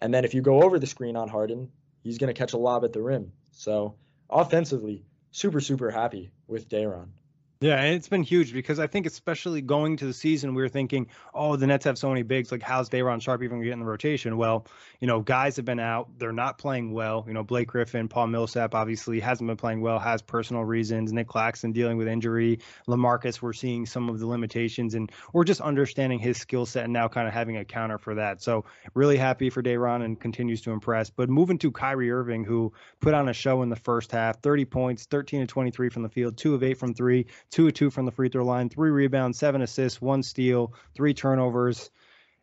And 0.01 0.13
then 0.13 0.23
if 0.23 0.35
you 0.35 0.43
go 0.43 0.61
over 0.61 0.77
the 0.77 0.85
screen 0.85 1.15
on 1.15 1.27
Harden, 1.27 1.71
he's 2.03 2.19
going 2.19 2.31
to 2.31 2.37
catch 2.39 2.53
a 2.53 2.57
lob 2.57 2.83
at 2.83 2.93
the 2.93 3.01
rim. 3.01 3.31
So 3.49 3.95
offensively, 4.29 5.03
super 5.31 5.59
super 5.59 5.91
happy 5.91 6.31
with 6.47 6.69
Day'Ron. 6.69 7.11
Yeah, 7.59 7.81
and 7.81 7.95
it's 7.95 8.07
been 8.07 8.21
huge 8.21 8.53
because 8.53 8.77
I 8.77 8.85
think 8.85 9.07
especially 9.07 9.61
going 9.61 9.97
to 9.97 10.05
the 10.05 10.13
season, 10.13 10.53
we 10.53 10.61
were 10.61 10.69
thinking, 10.69 11.07
oh, 11.33 11.55
the 11.55 11.65
Nets 11.65 11.85
have 11.85 11.97
so 11.97 12.09
many 12.09 12.21
bigs. 12.21 12.51
Like, 12.51 12.61
how's 12.61 12.87
Day'Ron 12.87 13.19
Sharpe 13.19 13.41
even 13.41 13.63
getting 13.63 13.79
the 13.79 13.85
rotation? 13.85 14.37
Well, 14.37 14.67
you 14.99 15.07
know, 15.07 15.21
guys 15.21 15.55
have 15.55 15.65
been 15.65 15.79
out. 15.79 16.07
They're 16.19 16.31
not 16.31 16.59
playing 16.59 16.91
well. 16.91 17.25
You 17.27 17.33
know, 17.33 17.41
Blake 17.43 17.69
Griffin, 17.69 18.09
Paul 18.09 18.27
Millsap 18.27 18.75
obviously 18.75 19.19
hasn't 19.19 19.47
been 19.47 19.57
playing 19.57 19.81
well, 19.81 19.97
has 19.97 20.21
personal 20.21 20.63
reasons. 20.63 21.11
Nick 21.11 21.27
Claxton 21.27 21.71
dealing 21.71 21.97
with 21.97 22.07
injury. 22.07 22.59
LaMarcus, 22.87 23.41
we're 23.41 23.53
seeing 23.53 23.87
some 23.87 24.07
of 24.07 24.19
the 24.19 24.27
limitations 24.27 24.93
and 24.93 25.11
we're 25.33 25.43
just 25.43 25.61
understanding 25.61 26.19
his 26.19 26.37
skill 26.37 26.67
set 26.67 26.83
and 26.83 26.93
now 26.93 27.07
kind 27.07 27.27
of 27.27 27.33
having 27.33 27.57
a 27.57 27.65
counter 27.65 27.97
for 27.97 28.15
that. 28.15 28.39
So, 28.39 28.65
really 28.93 29.17
happy 29.17 29.49
for 29.49 29.63
Day'Ron 29.63 30.03
and 30.03 30.19
continues 30.19 30.61
to 30.61 30.71
impress. 30.71 31.09
But 31.09 31.27
moving 31.27 31.57
to 31.59 31.71
Kyrie 31.71 32.11
Irving, 32.11 32.43
who 32.43 32.73
put 32.99 33.15
on 33.15 33.29
a 33.29 33.33
show 33.33 33.63
in 33.63 33.69
the 33.69 33.75
first 33.75 34.11
half 34.11 34.43
30 34.43 34.65
points, 34.65 35.05
13 35.05 35.41
to 35.41 35.47
23 35.47 35.89
from 35.89 36.03
the 36.03 36.09
field, 36.09 36.37
two 36.37 36.53
of 36.53 36.61
eight 36.61 36.77
from 36.77 36.93
three 36.93 37.25
two 37.51 37.67
of 37.67 37.73
two 37.73 37.89
from 37.89 38.05
the 38.05 38.11
free 38.11 38.29
throw 38.29 38.45
line, 38.45 38.69
three 38.69 38.91
rebounds, 38.91 39.37
seven 39.37 39.61
assists, 39.61 40.01
one 40.01 40.23
steal, 40.23 40.73
three 40.95 41.13
turnovers. 41.13 41.89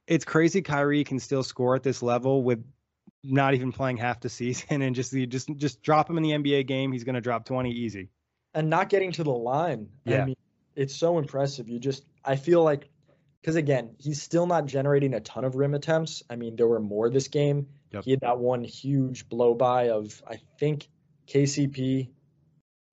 It's 0.07 0.25
crazy 0.25 0.63
Kyrie 0.63 1.05
can 1.05 1.19
still 1.19 1.43
score 1.43 1.75
at 1.77 1.83
this 1.83 2.03
level 2.03 2.43
with 2.43 2.65
not 3.23 3.55
even 3.55 3.73
playing 3.73 3.97
half 3.97 4.21
the 4.21 4.29
season 4.29 4.83
and 4.83 4.95
just 4.95 5.13
just 5.13 5.49
just 5.57 5.83
drop 5.83 6.09
him 6.09 6.17
in 6.19 6.23
the 6.23 6.31
NBA 6.31 6.67
game, 6.67 6.93
he's 6.93 7.05
going 7.05 7.15
to 7.15 7.21
drop 7.21 7.45
20 7.47 7.71
easy. 7.71 8.11
And 8.53 8.71
not 8.71 8.89
getting 8.89 9.13
to 9.13 9.25
the 9.25 9.33
line. 9.33 9.89
Yeah. 10.05 10.23
I 10.23 10.25
mean, 10.27 10.37
it's 10.77 10.95
so 10.95 11.19
impressive. 11.19 11.69
You 11.69 11.79
just 11.79 12.05
I 12.25 12.37
feel 12.37 12.63
like 12.63 12.89
because 13.41 13.57
again, 13.57 13.97
he's 13.99 14.23
still 14.23 14.47
not 14.47 14.67
generating 14.67 15.15
a 15.15 15.21
ton 15.21 15.45
of 15.45 15.57
rim 15.57 15.75
attempts. 15.75 16.23
I 16.31 16.37
mean, 16.37 16.57
there 16.57 16.69
were 16.69 16.81
more 16.81 17.11
this 17.11 17.29
game. 17.29 17.67
Yep. 17.93 18.05
He 18.05 18.11
had 18.13 18.21
that 18.21 18.39
one 18.39 18.65
huge 18.65 19.29
blow 19.29 19.55
by 19.55 19.91
of 19.91 20.23
I 20.27 20.41
think 20.59 20.89
KCP 21.27 22.11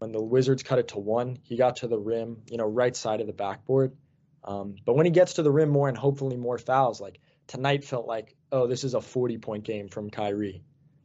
when 0.01 0.11
the 0.11 0.19
Wizards 0.19 0.63
cut 0.63 0.79
it 0.79 0.87
to 0.87 0.99
one, 0.99 1.37
he 1.43 1.55
got 1.55 1.75
to 1.77 1.87
the 1.87 1.99
rim, 1.99 2.41
you 2.49 2.57
know, 2.57 2.65
right 2.65 2.95
side 2.95 3.21
of 3.21 3.27
the 3.27 3.33
backboard. 3.33 3.95
Um, 4.43 4.77
but 4.83 4.95
when 4.95 5.05
he 5.05 5.11
gets 5.11 5.33
to 5.33 5.43
the 5.43 5.51
rim 5.51 5.69
more 5.69 5.87
and 5.89 5.95
hopefully 5.95 6.37
more 6.37 6.57
fouls, 6.57 6.99
like 6.99 7.19
tonight 7.45 7.83
felt 7.83 8.07
like, 8.07 8.35
oh, 8.51 8.65
this 8.65 8.83
is 8.83 8.95
a 8.95 9.01
40 9.01 9.37
point 9.37 9.63
game 9.63 9.89
from 9.89 10.09
Kyrie. 10.09 10.63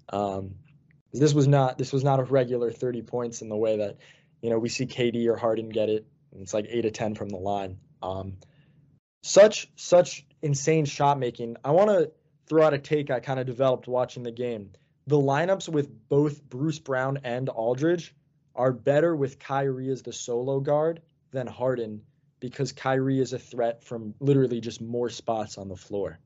Um, 0.08 0.54
this 1.12 1.34
was 1.34 1.46
not 1.46 1.76
this 1.76 1.92
was 1.92 2.04
not 2.04 2.20
a 2.20 2.22
regular 2.22 2.70
30 2.70 3.02
points 3.02 3.42
in 3.42 3.50
the 3.50 3.56
way 3.56 3.76
that, 3.76 3.98
you 4.40 4.48
know, 4.48 4.58
we 4.58 4.70
see 4.70 4.86
KD 4.86 5.26
or 5.26 5.36
Harden 5.36 5.68
get 5.68 5.90
it. 5.90 6.06
It's 6.40 6.54
like 6.54 6.64
eight 6.70 6.82
to 6.82 6.90
10 6.90 7.16
from 7.16 7.28
the 7.28 7.36
line. 7.36 7.76
Um, 8.02 8.38
such 9.22 9.70
such 9.76 10.24
insane 10.40 10.86
shot 10.86 11.18
making. 11.18 11.58
I 11.62 11.72
want 11.72 11.90
to 11.90 12.12
throw 12.46 12.64
out 12.64 12.72
a 12.72 12.78
take 12.78 13.10
I 13.10 13.20
kind 13.20 13.40
of 13.40 13.44
developed 13.44 13.88
watching 13.88 14.22
the 14.22 14.32
game. 14.32 14.70
The 15.06 15.18
lineups 15.18 15.68
with 15.68 16.08
both 16.08 16.42
Bruce 16.48 16.78
Brown 16.78 17.18
and 17.24 17.50
Aldridge 17.50 18.14
are 18.56 18.72
better 18.72 19.14
with 19.14 19.38
Kyrie 19.38 19.90
as 19.90 20.02
the 20.02 20.12
solo 20.12 20.60
guard 20.60 21.02
than 21.32 21.46
Harden 21.46 22.02
because 22.40 22.72
Kyrie 22.72 23.20
is 23.20 23.32
a 23.32 23.38
threat 23.38 23.84
from 23.84 24.14
literally 24.20 24.60
just 24.60 24.80
more 24.80 25.08
spots 25.08 25.58
on 25.58 25.68
the 25.68 25.76
floor. 25.76 26.18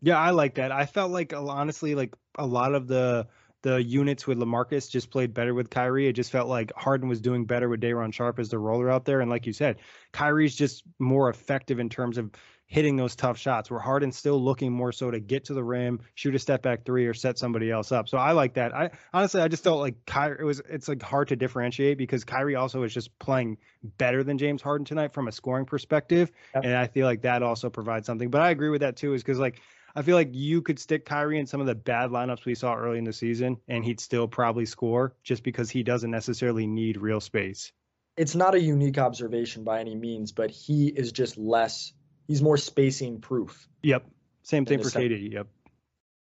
Yeah, 0.00 0.18
I 0.18 0.30
like 0.30 0.54
that. 0.56 0.72
I 0.72 0.86
felt 0.86 1.12
like 1.12 1.32
honestly, 1.32 1.94
like 1.94 2.14
a 2.36 2.46
lot 2.46 2.74
of 2.74 2.88
the 2.88 3.28
the 3.62 3.82
units 3.82 4.26
with 4.26 4.38
LaMarcus 4.38 4.90
just 4.90 5.10
played 5.10 5.32
better 5.32 5.54
with 5.54 5.70
Kyrie. 5.70 6.08
It 6.08 6.14
just 6.14 6.32
felt 6.32 6.48
like 6.48 6.72
Harden 6.74 7.08
was 7.08 7.20
doing 7.20 7.44
better 7.44 7.68
with 7.68 7.80
Day'Ron 7.80 8.10
Sharpe 8.10 8.40
as 8.40 8.48
the 8.48 8.58
roller 8.58 8.90
out 8.90 9.04
there. 9.04 9.20
And 9.20 9.30
like 9.30 9.46
you 9.46 9.52
said, 9.52 9.76
Kyrie's 10.12 10.56
just 10.56 10.82
more 10.98 11.30
effective 11.30 11.78
in 11.78 11.88
terms 11.88 12.18
of 12.18 12.32
hitting 12.72 12.96
those 12.96 13.14
tough 13.14 13.36
shots 13.36 13.70
where 13.70 13.78
Harden's 13.78 14.16
still 14.16 14.42
looking 14.42 14.72
more 14.72 14.92
so 14.92 15.10
to 15.10 15.20
get 15.20 15.44
to 15.44 15.52
the 15.52 15.62
rim, 15.62 16.00
shoot 16.14 16.34
a 16.34 16.38
step 16.38 16.62
back 16.62 16.86
three 16.86 17.06
or 17.06 17.12
set 17.12 17.36
somebody 17.36 17.70
else 17.70 17.92
up. 17.92 18.08
So 18.08 18.16
I 18.16 18.32
like 18.32 18.54
that. 18.54 18.74
I 18.74 18.92
honestly 19.12 19.42
I 19.42 19.48
just 19.48 19.62
felt 19.62 19.80
like 19.80 20.06
Kyrie 20.06 20.38
it 20.40 20.44
was 20.44 20.62
it's 20.70 20.88
like 20.88 21.02
hard 21.02 21.28
to 21.28 21.36
differentiate 21.36 21.98
because 21.98 22.24
Kyrie 22.24 22.56
also 22.56 22.82
is 22.82 22.94
just 22.94 23.18
playing 23.18 23.58
better 23.98 24.24
than 24.24 24.38
James 24.38 24.62
Harden 24.62 24.86
tonight 24.86 25.12
from 25.12 25.28
a 25.28 25.32
scoring 25.32 25.66
perspective. 25.66 26.32
Yep. 26.54 26.64
And 26.64 26.74
I 26.74 26.86
feel 26.86 27.04
like 27.06 27.20
that 27.22 27.42
also 27.42 27.68
provides 27.68 28.06
something. 28.06 28.30
But 28.30 28.40
I 28.40 28.48
agree 28.48 28.70
with 28.70 28.80
that 28.80 28.96
too, 28.96 29.12
is 29.12 29.22
because 29.22 29.38
like 29.38 29.60
I 29.94 30.00
feel 30.00 30.16
like 30.16 30.30
you 30.32 30.62
could 30.62 30.78
stick 30.78 31.04
Kyrie 31.04 31.38
in 31.38 31.46
some 31.46 31.60
of 31.60 31.66
the 31.66 31.74
bad 31.74 32.08
lineups 32.08 32.46
we 32.46 32.54
saw 32.54 32.74
early 32.74 32.96
in 32.96 33.04
the 33.04 33.12
season 33.12 33.58
and 33.68 33.84
he'd 33.84 34.00
still 34.00 34.26
probably 34.28 34.64
score 34.64 35.14
just 35.22 35.42
because 35.42 35.68
he 35.68 35.82
doesn't 35.82 36.10
necessarily 36.10 36.66
need 36.66 36.96
real 36.96 37.20
space. 37.20 37.70
It's 38.16 38.34
not 38.34 38.54
a 38.54 38.60
unique 38.60 38.96
observation 38.96 39.62
by 39.62 39.80
any 39.80 39.94
means, 39.94 40.32
but 40.32 40.50
he 40.50 40.88
is 40.88 41.12
just 41.12 41.36
less 41.36 41.92
he's 42.26 42.42
more 42.42 42.56
spacing 42.56 43.20
proof. 43.20 43.68
Yep. 43.82 44.06
Same 44.42 44.64
thing 44.64 44.82
for 44.82 44.88
KD. 44.88 45.32
Yep. 45.32 45.46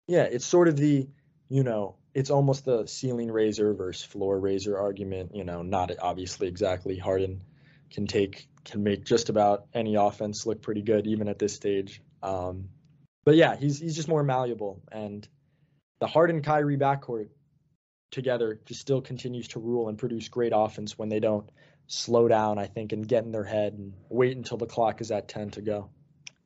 Yeah, 0.08 0.24
it's 0.24 0.46
sort 0.46 0.68
of 0.68 0.78
the, 0.78 1.08
you 1.50 1.64
know, 1.64 1.96
it's 2.14 2.32
almost 2.32 2.66
the 2.66 2.88
ceiling 2.88 3.32
raiser 3.32 3.74
versus 3.74 4.04
floor 4.04 4.40
raiser 4.40 4.78
argument. 4.78 5.36
You 5.36 5.44
know, 5.44 5.62
not 5.62 5.92
obviously 6.02 6.48
exactly. 6.48 6.98
Harden 6.98 7.44
can 7.92 8.08
take 8.08 8.48
can 8.66 8.84
make 8.84 9.06
just 9.06 9.30
about 9.30 9.66
any 9.74 9.96
offense 9.96 10.46
look 10.46 10.62
pretty 10.62 10.82
good 10.82 11.08
even 11.08 11.28
at 11.28 11.40
this 11.40 11.54
stage. 11.54 12.02
Um, 12.22 12.70
but 13.26 13.36
yeah, 13.36 13.56
he's 13.56 13.80
he's 13.80 13.96
just 13.96 14.08
more 14.08 14.24
malleable, 14.24 14.82
and 14.92 15.28
the 16.00 16.08
Harden 16.08 16.42
Kyrie 16.42 16.78
backcourt 16.78 17.30
together 18.12 18.60
just 18.66 18.82
still 18.82 19.02
continues 19.02 19.50
to 19.50 19.60
rule 19.60 19.88
and 19.88 19.98
produce 19.98 20.30
great 20.30 20.52
offense 20.56 20.98
when 20.98 21.10
they 21.10 21.20
don't 21.20 21.50
slow 21.90 22.28
down, 22.28 22.58
I 22.58 22.68
think, 22.68 22.94
and 22.94 23.08
get 23.08 23.26
in 23.26 23.32
their 23.32 23.44
head 23.44 23.74
and 23.74 23.94
wait 24.10 24.38
until 24.38 24.58
the 24.58 24.66
clock 24.66 25.02
is 25.02 25.12
at 25.12 25.28
10 25.28 25.52
to 25.52 25.62
go. 25.62 25.90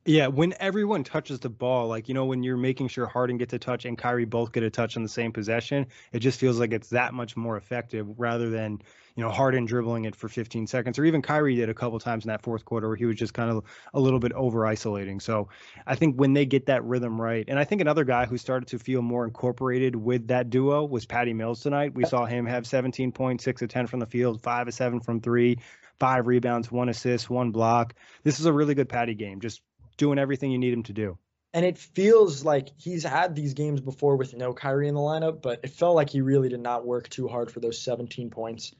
Yeah, 0.06 0.26
when 0.26 0.52
everyone 0.60 1.02
touches 1.02 1.40
the 1.40 1.48
ball, 1.48 1.88
like 1.88 2.08
you 2.08 2.14
know, 2.14 2.26
when 2.26 2.42
you're 2.42 2.58
making 2.58 2.88
sure 2.88 3.06
Harden 3.06 3.38
gets 3.38 3.54
a 3.54 3.58
touch 3.58 3.86
and 3.86 3.96
Kyrie 3.96 4.26
both 4.26 4.52
get 4.52 4.62
a 4.62 4.68
touch 4.68 4.98
on 4.98 5.02
the 5.02 5.08
same 5.08 5.32
possession, 5.32 5.86
it 6.12 6.18
just 6.18 6.38
feels 6.38 6.60
like 6.60 6.74
it's 6.74 6.90
that 6.90 7.14
much 7.14 7.38
more 7.38 7.56
effective 7.56 8.06
rather 8.18 8.50
than 8.50 8.82
you 9.16 9.24
know 9.24 9.30
Harden 9.30 9.64
dribbling 9.64 10.04
it 10.04 10.14
for 10.14 10.28
15 10.28 10.66
seconds, 10.66 10.98
or 10.98 11.06
even 11.06 11.22
Kyrie 11.22 11.56
did 11.56 11.70
a 11.70 11.74
couple 11.74 11.98
times 12.00 12.24
in 12.24 12.28
that 12.28 12.42
fourth 12.42 12.66
quarter 12.66 12.88
where 12.88 12.98
he 12.98 13.06
was 13.06 13.16
just 13.16 13.32
kind 13.32 13.50
of 13.50 13.64
a 13.94 14.00
little 14.00 14.18
bit 14.18 14.32
over 14.32 14.66
isolating. 14.66 15.20
So 15.20 15.48
I 15.86 15.94
think 15.94 16.16
when 16.16 16.34
they 16.34 16.44
get 16.44 16.66
that 16.66 16.84
rhythm 16.84 17.18
right, 17.18 17.46
and 17.48 17.58
I 17.58 17.64
think 17.64 17.80
another 17.80 18.04
guy 18.04 18.26
who 18.26 18.36
started 18.36 18.68
to 18.68 18.78
feel 18.78 19.00
more 19.00 19.24
incorporated 19.24 19.96
with 19.96 20.28
that 20.28 20.50
duo 20.50 20.84
was 20.84 21.06
Patty 21.06 21.32
Mills 21.32 21.62
tonight. 21.62 21.94
We 21.94 22.04
saw 22.04 22.26
him 22.26 22.44
have 22.44 22.66
17 22.66 23.10
points, 23.12 23.42
six 23.42 23.62
of 23.62 23.70
10 23.70 23.86
from 23.86 24.00
the 24.00 24.06
field, 24.06 24.42
five 24.42 24.68
of 24.68 24.74
seven 24.74 25.00
from 25.00 25.22
three, 25.22 25.60
five 25.98 26.26
rebounds, 26.26 26.70
one 26.70 26.90
assist, 26.90 27.30
one 27.30 27.52
block. 27.52 27.94
This 28.22 28.38
is 28.38 28.44
a 28.44 28.52
really 28.52 28.74
good 28.74 28.90
Patty 28.90 29.14
game. 29.14 29.40
Just 29.40 29.62
doing 29.96 30.18
everything 30.18 30.50
you 30.50 30.58
need 30.58 30.72
him 30.72 30.82
to 30.84 30.92
do. 30.92 31.18
And 31.52 31.64
it 31.64 31.78
feels 31.78 32.44
like 32.44 32.70
he's 32.76 33.04
had 33.04 33.36
these 33.36 33.54
games 33.54 33.80
before 33.80 34.16
with 34.16 34.34
no 34.34 34.52
Kyrie 34.52 34.88
in 34.88 34.94
the 34.94 35.00
lineup, 35.00 35.40
but 35.40 35.60
it 35.62 35.70
felt 35.70 35.94
like 35.94 36.10
he 36.10 36.20
really 36.20 36.48
did 36.48 36.60
not 36.60 36.84
work 36.84 37.08
too 37.08 37.28
hard 37.28 37.50
for 37.50 37.60
those 37.60 37.80
17 37.80 38.30
points. 38.30 38.74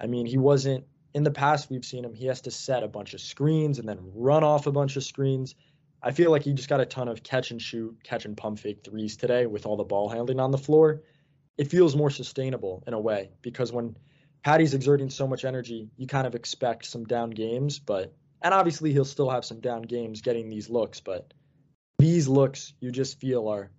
I 0.00 0.06
mean, 0.06 0.26
he 0.26 0.38
wasn't 0.38 0.84
in 1.14 1.24
the 1.24 1.30
past 1.30 1.70
we've 1.70 1.84
seen 1.84 2.04
him, 2.04 2.14
he 2.14 2.26
has 2.26 2.42
to 2.42 2.50
set 2.50 2.82
a 2.82 2.88
bunch 2.88 3.14
of 3.14 3.20
screens 3.20 3.78
and 3.78 3.88
then 3.88 3.98
run 4.14 4.44
off 4.44 4.66
a 4.66 4.72
bunch 4.72 4.96
of 4.96 5.04
screens. 5.04 5.54
I 6.02 6.12
feel 6.12 6.30
like 6.30 6.42
he 6.42 6.52
just 6.52 6.68
got 6.68 6.80
a 6.80 6.86
ton 6.86 7.08
of 7.08 7.22
catch 7.22 7.50
and 7.50 7.60
shoot, 7.60 7.96
catch 8.02 8.24
and 8.24 8.36
pump 8.36 8.58
fake 8.58 8.82
threes 8.82 9.16
today 9.16 9.46
with 9.46 9.66
all 9.66 9.76
the 9.76 9.84
ball 9.84 10.08
handling 10.08 10.40
on 10.40 10.50
the 10.50 10.58
floor. 10.58 11.02
It 11.58 11.68
feels 11.70 11.94
more 11.94 12.10
sustainable 12.10 12.82
in 12.86 12.94
a 12.94 13.00
way 13.00 13.30
because 13.42 13.72
when 13.72 13.96
Patty's 14.42 14.74
exerting 14.74 15.10
so 15.10 15.26
much 15.28 15.44
energy, 15.44 15.90
you 15.96 16.06
kind 16.06 16.26
of 16.26 16.34
expect 16.34 16.86
some 16.86 17.04
down 17.04 17.30
games, 17.30 17.78
but 17.78 18.14
and 18.42 18.52
obviously 18.52 18.92
he'll 18.92 19.04
still 19.04 19.30
have 19.30 19.44
some 19.44 19.60
down 19.60 19.82
games 19.82 20.20
getting 20.20 20.48
these 20.48 20.68
looks, 20.68 21.00
but 21.00 21.32
these 21.98 22.28
looks 22.28 22.74
you 22.80 22.90
just 22.90 23.20
feel 23.20 23.48
are 23.48 23.70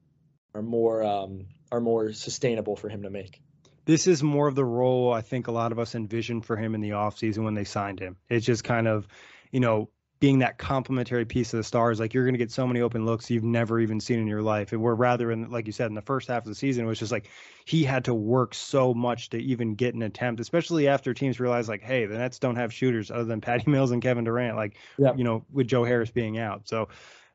are 0.53 0.61
more 0.61 1.03
um, 1.03 1.47
are 1.71 1.81
more 1.81 2.13
sustainable 2.13 2.75
for 2.75 2.89
him 2.89 3.03
to 3.03 3.09
make. 3.09 3.41
This 3.85 4.07
is 4.07 4.23
more 4.23 4.47
of 4.47 4.55
the 4.55 4.63
role 4.63 5.11
I 5.11 5.21
think 5.21 5.47
a 5.47 5.51
lot 5.51 5.71
of 5.71 5.79
us 5.79 5.93
envisioned 5.93 6.45
for 6.45 6.55
him 6.55 6.73
in 6.73 6.81
the 6.81 6.91
offseason 6.91 7.43
when 7.43 7.53
they 7.53 7.65
signed 7.65 7.99
him. 7.99 8.15
It's 8.29 8.45
just 8.45 8.63
kind 8.63 8.87
of, 8.87 9.07
you 9.51 9.59
know, 9.59 9.89
being 10.23 10.39
that 10.39 10.57
complementary 10.57 11.25
piece 11.25 11.53
of 11.53 11.57
the 11.57 11.63
stars, 11.65 11.99
like 11.99 12.13
you're 12.13 12.23
going 12.23 12.33
to 12.33 12.37
get 12.37 12.49
so 12.49 12.65
many 12.65 12.79
open 12.79 13.05
looks 13.05 13.29
you've 13.29 13.43
never 13.43 13.81
even 13.81 13.99
seen 13.99 14.19
in 14.19 14.25
your 14.25 14.41
life. 14.41 14.71
And 14.71 14.81
we're 14.81 14.95
rather 14.95 15.33
in, 15.33 15.51
like 15.51 15.67
you 15.67 15.73
said, 15.73 15.87
in 15.87 15.95
the 15.95 16.01
first 16.01 16.29
half 16.29 16.43
of 16.43 16.47
the 16.47 16.55
season, 16.55 16.85
it 16.85 16.87
was 16.87 16.97
just 16.97 17.11
like 17.11 17.27
he 17.65 17.83
had 17.83 18.05
to 18.05 18.13
work 18.13 18.55
so 18.55 18.93
much 18.93 19.31
to 19.31 19.37
even 19.37 19.75
get 19.75 19.95
an 19.95 20.01
attempt, 20.01 20.39
especially 20.39 20.87
after 20.87 21.13
teams 21.13 21.41
realized, 21.41 21.67
like, 21.67 21.81
hey, 21.81 22.05
the 22.05 22.17
Nets 22.17 22.39
don't 22.39 22.55
have 22.55 22.71
shooters 22.71 23.11
other 23.11 23.25
than 23.25 23.41
Patty 23.41 23.65
Mills 23.69 23.91
and 23.91 24.01
Kevin 24.01 24.23
Durant, 24.23 24.55
like, 24.55 24.77
yep. 24.97 25.17
you 25.17 25.25
know, 25.25 25.43
with 25.51 25.67
Joe 25.67 25.83
Harris 25.83 26.09
being 26.09 26.37
out. 26.37 26.69
So, 26.69 26.87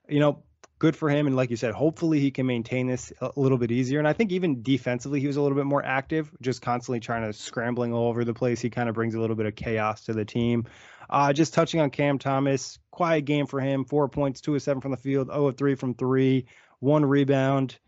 you 0.08 0.20
know, 0.20 0.42
good 0.78 0.96
for 0.96 1.10
him. 1.10 1.26
And 1.26 1.36
like 1.36 1.50
you 1.50 1.56
said, 1.56 1.74
hopefully 1.74 2.20
he 2.20 2.30
can 2.30 2.46
maintain 2.46 2.86
this 2.86 3.12
a 3.20 3.32
little 3.36 3.58
bit 3.58 3.70
easier. 3.70 3.98
And 3.98 4.08
I 4.08 4.14
think 4.14 4.32
even 4.32 4.62
defensively, 4.62 5.20
he 5.20 5.26
was 5.26 5.36
a 5.36 5.42
little 5.42 5.56
bit 5.56 5.66
more 5.66 5.84
active, 5.84 6.30
just 6.40 6.62
constantly 6.62 7.00
trying 7.00 7.26
to 7.26 7.34
scrambling 7.34 7.92
all 7.92 8.08
over 8.08 8.24
the 8.24 8.32
place. 8.32 8.60
He 8.60 8.70
kind 8.70 8.88
of 8.88 8.94
brings 8.94 9.14
a 9.14 9.20
little 9.20 9.36
bit 9.36 9.44
of 9.44 9.56
chaos 9.56 10.04
to 10.04 10.14
the 10.14 10.24
team. 10.24 10.64
Uh, 11.10 11.32
just 11.32 11.54
touching 11.54 11.80
on 11.80 11.90
Cam 11.90 12.18
Thomas, 12.18 12.78
quiet 12.90 13.24
game 13.24 13.46
for 13.46 13.60
him. 13.60 13.84
Four 13.84 14.08
points, 14.08 14.40
two 14.40 14.54
of 14.54 14.62
seven 14.62 14.80
from 14.80 14.90
the 14.90 14.96
field, 14.96 15.28
0 15.28 15.46
of 15.46 15.56
three 15.56 15.74
from 15.74 15.94
three, 15.94 16.46
one 16.80 17.04
rebound. 17.04 17.78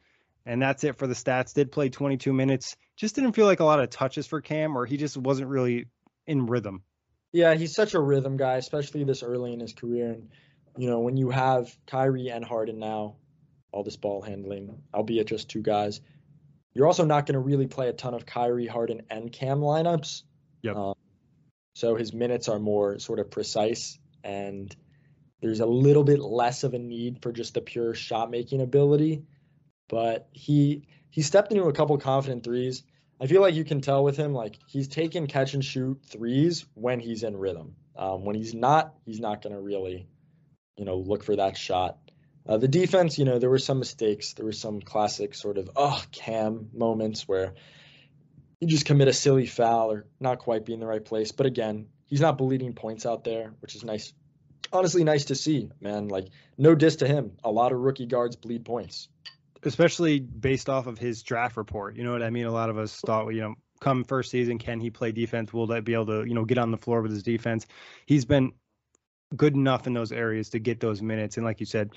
And 0.47 0.61
that's 0.63 0.85
it 0.85 0.97
for 0.97 1.07
the 1.07 1.15
stats. 1.15 1.53
Did 1.53 1.71
play 1.71 1.91
22 1.91 2.33
minutes. 2.33 2.77
Just 2.97 3.15
didn't 3.15 3.33
feel 3.33 3.47
like 3.47 3.61
a 3.61 3.65
lot 3.65 3.81
of 3.81 3.91
touches 3.91 4.27
for 4.27 4.41
Cam, 4.41 4.77
or 4.77 4.87
he 4.87 4.97
just 4.97 5.17
wasn't 5.17 5.49
really 5.49 5.87
in 6.27 6.47
rhythm. 6.47 6.83
Yeah, 7.33 7.55
he's 7.55 7.75
such 7.75 7.95
a 7.95 8.01
rhythm 8.01 8.37
guy, 8.37 8.57
especially 8.57 9.05
this 9.05 9.23
early 9.23 9.53
in 9.53 9.61
his 9.61 9.75
career. 9.75 10.13
And 10.13 10.31
you 10.77 10.89
know, 10.89 11.01
when 11.01 11.17
you 11.17 11.31
have 11.31 11.77
Kyrie 11.87 12.29
and 12.29 12.45
Harden 12.45 12.79
now, 12.79 13.17
all 13.73 13.85
this 13.85 13.97
ball 13.97 14.23
handling, 14.23 14.83
albeit 14.93 15.27
just 15.27 15.49
two 15.49 15.63
guys, 15.63 16.01
you're 16.75 16.87
also 16.87 17.05
not 17.05 17.27
going 17.27 17.35
to 17.35 17.41
really 17.41 17.67
play 17.67 17.89
a 17.89 17.93
ton 17.93 18.15
of 18.15 18.27
Kyrie, 18.27 18.67
Harden, 18.67 19.03
and 19.11 19.31
Cam 19.31 19.61
lineups. 19.61 20.23
Yep. 20.63 20.77
Um, 20.77 20.95
so 21.81 21.95
his 21.97 22.13
minutes 22.13 22.49
are 22.49 22.59
more 22.59 22.99
sort 22.99 23.19
of 23.19 23.31
precise, 23.31 23.99
and 24.23 24.75
there's 25.41 25.61
a 25.61 25.67
little 25.67 26.05
bit 26.05 26.21
less 26.21 26.65
of 26.65 26.75
a 26.75 26.79
need 26.79 27.23
for 27.23 27.33
just 27.33 27.55
the 27.55 27.61
pure 27.61 27.95
shot 27.95 28.31
making 28.31 28.61
ability. 28.61 29.23
But 29.89 30.29
he 30.33 30.87
he 31.11 31.23
stepped 31.23 31.53
into 31.53 31.65
a 31.65 31.73
couple 31.73 31.97
confident 31.99 32.45
threes. 32.45 32.83
I 33.21 33.27
feel 33.27 33.41
like 33.41 33.55
you 33.55 33.65
can 33.65 33.81
tell 33.81 34.05
with 34.05 34.17
him, 34.17 34.33
like 34.33 34.59
he's 34.67 34.89
taking 34.89 35.27
catch 35.27 35.55
and 35.55 35.65
shoot 35.65 36.01
threes 36.07 36.67
when 36.75 37.01
he's 37.01 37.23
in 37.23 37.37
rhythm. 37.37 37.77
Um, 37.97 38.25
when 38.25 38.37
he's 38.37 38.55
not, 38.55 38.95
he's 39.05 39.21
not 39.21 39.43
going 39.43 39.55
to 39.55 39.61
really 39.61 40.07
you 40.81 40.87
know, 40.87 40.97
look 40.97 41.23
for 41.23 41.37
that 41.37 41.59
shot. 41.59 41.99
Uh, 42.49 42.57
the 42.57 42.67
defense, 42.67 43.19
you 43.19 43.27
know, 43.27 43.39
there 43.39 43.51
were 43.51 43.59
some 43.59 43.79
mistakes. 43.79 44.33
There 44.33 44.47
were 44.47 44.53
some 44.53 44.81
classic 44.81 45.35
sort 45.35 45.59
of 45.59 45.71
oh 45.77 46.03
cam 46.11 46.71
moments 46.73 47.29
where 47.29 47.53
you 48.61 48.69
just 48.69 48.85
commit 48.85 49.09
a 49.09 49.13
silly 49.13 49.47
foul 49.47 49.91
or 49.91 50.07
not 50.21 50.39
quite 50.39 50.67
be 50.67 50.75
in 50.75 50.81
the 50.81 50.87
right 50.87 51.05
place. 51.05 51.33
But 51.33 51.47
again, 51.47 51.87
he's 52.07 52.21
not 52.21 52.39
bleeding 52.39 52.75
points 52.75 53.07
out 53.07 53.25
there, 53.25 53.55
which 53.61 53.75
is 53.75 53.85
nice. 53.85 54.13
Honestly, 54.73 55.03
nice 55.03 55.27
to 55.27 55.35
see, 55.35 55.71
man. 55.81 56.09
Like 56.09 56.29
no 56.59 56.75
diss 56.75 56.97
to 56.97 57.09
him. 57.09 57.33
A 57.43 57.51
lot 57.51 57.73
of 57.73 57.79
rookie 57.79 58.07
guards 58.07 58.37
bleed 58.37 58.65
points, 58.65 59.09
especially 59.63 60.21
based 60.21 60.69
off 60.69 60.87
of 60.87 60.99
his 60.99 61.23
draft 61.23 61.57
report. 61.57 61.97
You 61.97 62.05
know 62.05 62.13
what 62.13 62.23
I 62.23 62.31
mean? 62.31 62.47
A 62.47 62.53
lot 62.53 62.71
of 62.71 62.79
us 62.79 63.01
thought, 63.01 63.29
you 63.31 63.41
know, 63.41 63.55
come 63.81 64.05
first 64.05 64.31
season, 64.31 64.59
can 64.59 64.79
he 64.79 64.91
play 64.91 65.11
defense? 65.11 65.53
Will 65.53 65.69
that 65.69 65.85
be 65.85 65.95
able 65.95 66.07
to, 66.07 66.25
you 66.25 66.35
know, 66.35 66.45
get 66.45 66.59
on 66.59 66.71
the 66.71 66.77
floor 66.77 67.03
with 67.03 67.13
his 67.13 67.23
defense? 67.23 67.67
He's 68.07 68.27
been 68.27 68.53
good 69.35 69.55
enough 69.55 69.87
in 69.87 69.95
those 69.95 70.13
areas 70.13 70.51
to 70.51 70.59
get 70.59 70.81
those 70.81 71.01
minutes. 71.01 71.37
And 71.37 71.47
like 71.47 71.61
you 71.61 71.67
said, 71.67 71.91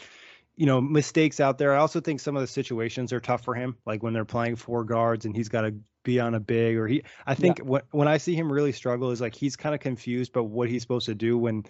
you 0.55 0.65
know, 0.65 0.79
mistakes 0.79 1.39
out 1.39 1.57
there. 1.57 1.75
I 1.75 1.79
also 1.79 1.99
think 1.99 2.19
some 2.19 2.35
of 2.35 2.41
the 2.41 2.47
situations 2.47 3.11
are 3.11 3.19
tough 3.19 3.43
for 3.43 3.53
him, 3.53 3.75
like 3.85 4.01
when 4.01 4.13
they're 4.13 4.23
playing 4.23 4.55
four 4.55 4.83
guards 4.83 5.25
and 5.25 5.35
he's 5.35 5.49
got 5.49 5.61
to 5.61 5.75
be 6.03 6.19
on 6.19 6.35
a 6.35 6.39
big 6.39 6.77
or 6.77 6.87
he. 6.87 7.03
I 7.25 7.35
think 7.35 7.59
yeah. 7.59 7.65
when 7.65 7.81
when 7.91 8.07
I 8.07 8.17
see 8.17 8.35
him 8.35 8.51
really 8.51 8.71
struggle 8.71 9.11
is 9.11 9.21
like 9.21 9.35
he's 9.35 9.55
kind 9.55 9.73
of 9.73 9.81
confused 9.81 10.31
about 10.31 10.47
what 10.47 10.69
he's 10.69 10.81
supposed 10.81 11.07
to 11.07 11.15
do 11.15 11.37
when 11.37 11.63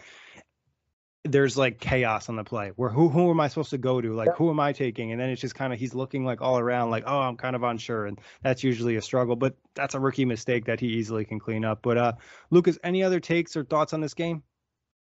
there's 1.26 1.56
like 1.58 1.80
chaos 1.80 2.28
on 2.28 2.36
the 2.36 2.44
play. 2.44 2.72
Where 2.76 2.90
who 2.90 3.10
who 3.10 3.30
am 3.30 3.40
I 3.40 3.48
supposed 3.48 3.70
to 3.70 3.78
go 3.78 4.02
to? 4.02 4.14
Like 4.14 4.28
yeah. 4.28 4.34
who 4.34 4.50
am 4.50 4.60
I 4.60 4.74
taking? 4.74 5.12
And 5.12 5.22
then 5.22 5.30
it's 5.30 5.42
just 5.42 5.56
kind 5.56 5.72
of 5.72 5.80
he's 5.80 5.94
looking 5.94 6.26
like 6.26 6.42
all 6.42 6.60
around, 6.60 6.90
like 6.90 7.04
oh 7.08 7.20
I'm 7.20 7.38
kind 7.38 7.56
of 7.56 7.64
unsure, 7.64 8.06
and 8.06 8.20
that's 8.42 8.64
usually 8.64 8.98
a 8.98 9.02
struggle. 9.02 9.36
But 9.36 9.56
that's 9.74 9.96
a 9.96 10.00
rookie 10.00 10.26
mistake 10.26 10.66
that 10.66 10.80
he 10.80 10.88
easily 10.88 11.26
can 11.26 11.40
clean 11.40 11.64
up. 11.64 11.80
But 11.82 11.98
uh, 11.98 12.14
Lucas, 12.50 12.78
any 12.84 13.04
other 13.04 13.20
takes 13.20 13.56
or 13.56 13.64
thoughts 13.64 13.94
on 13.94 14.02
this 14.02 14.14
game? 14.14 14.44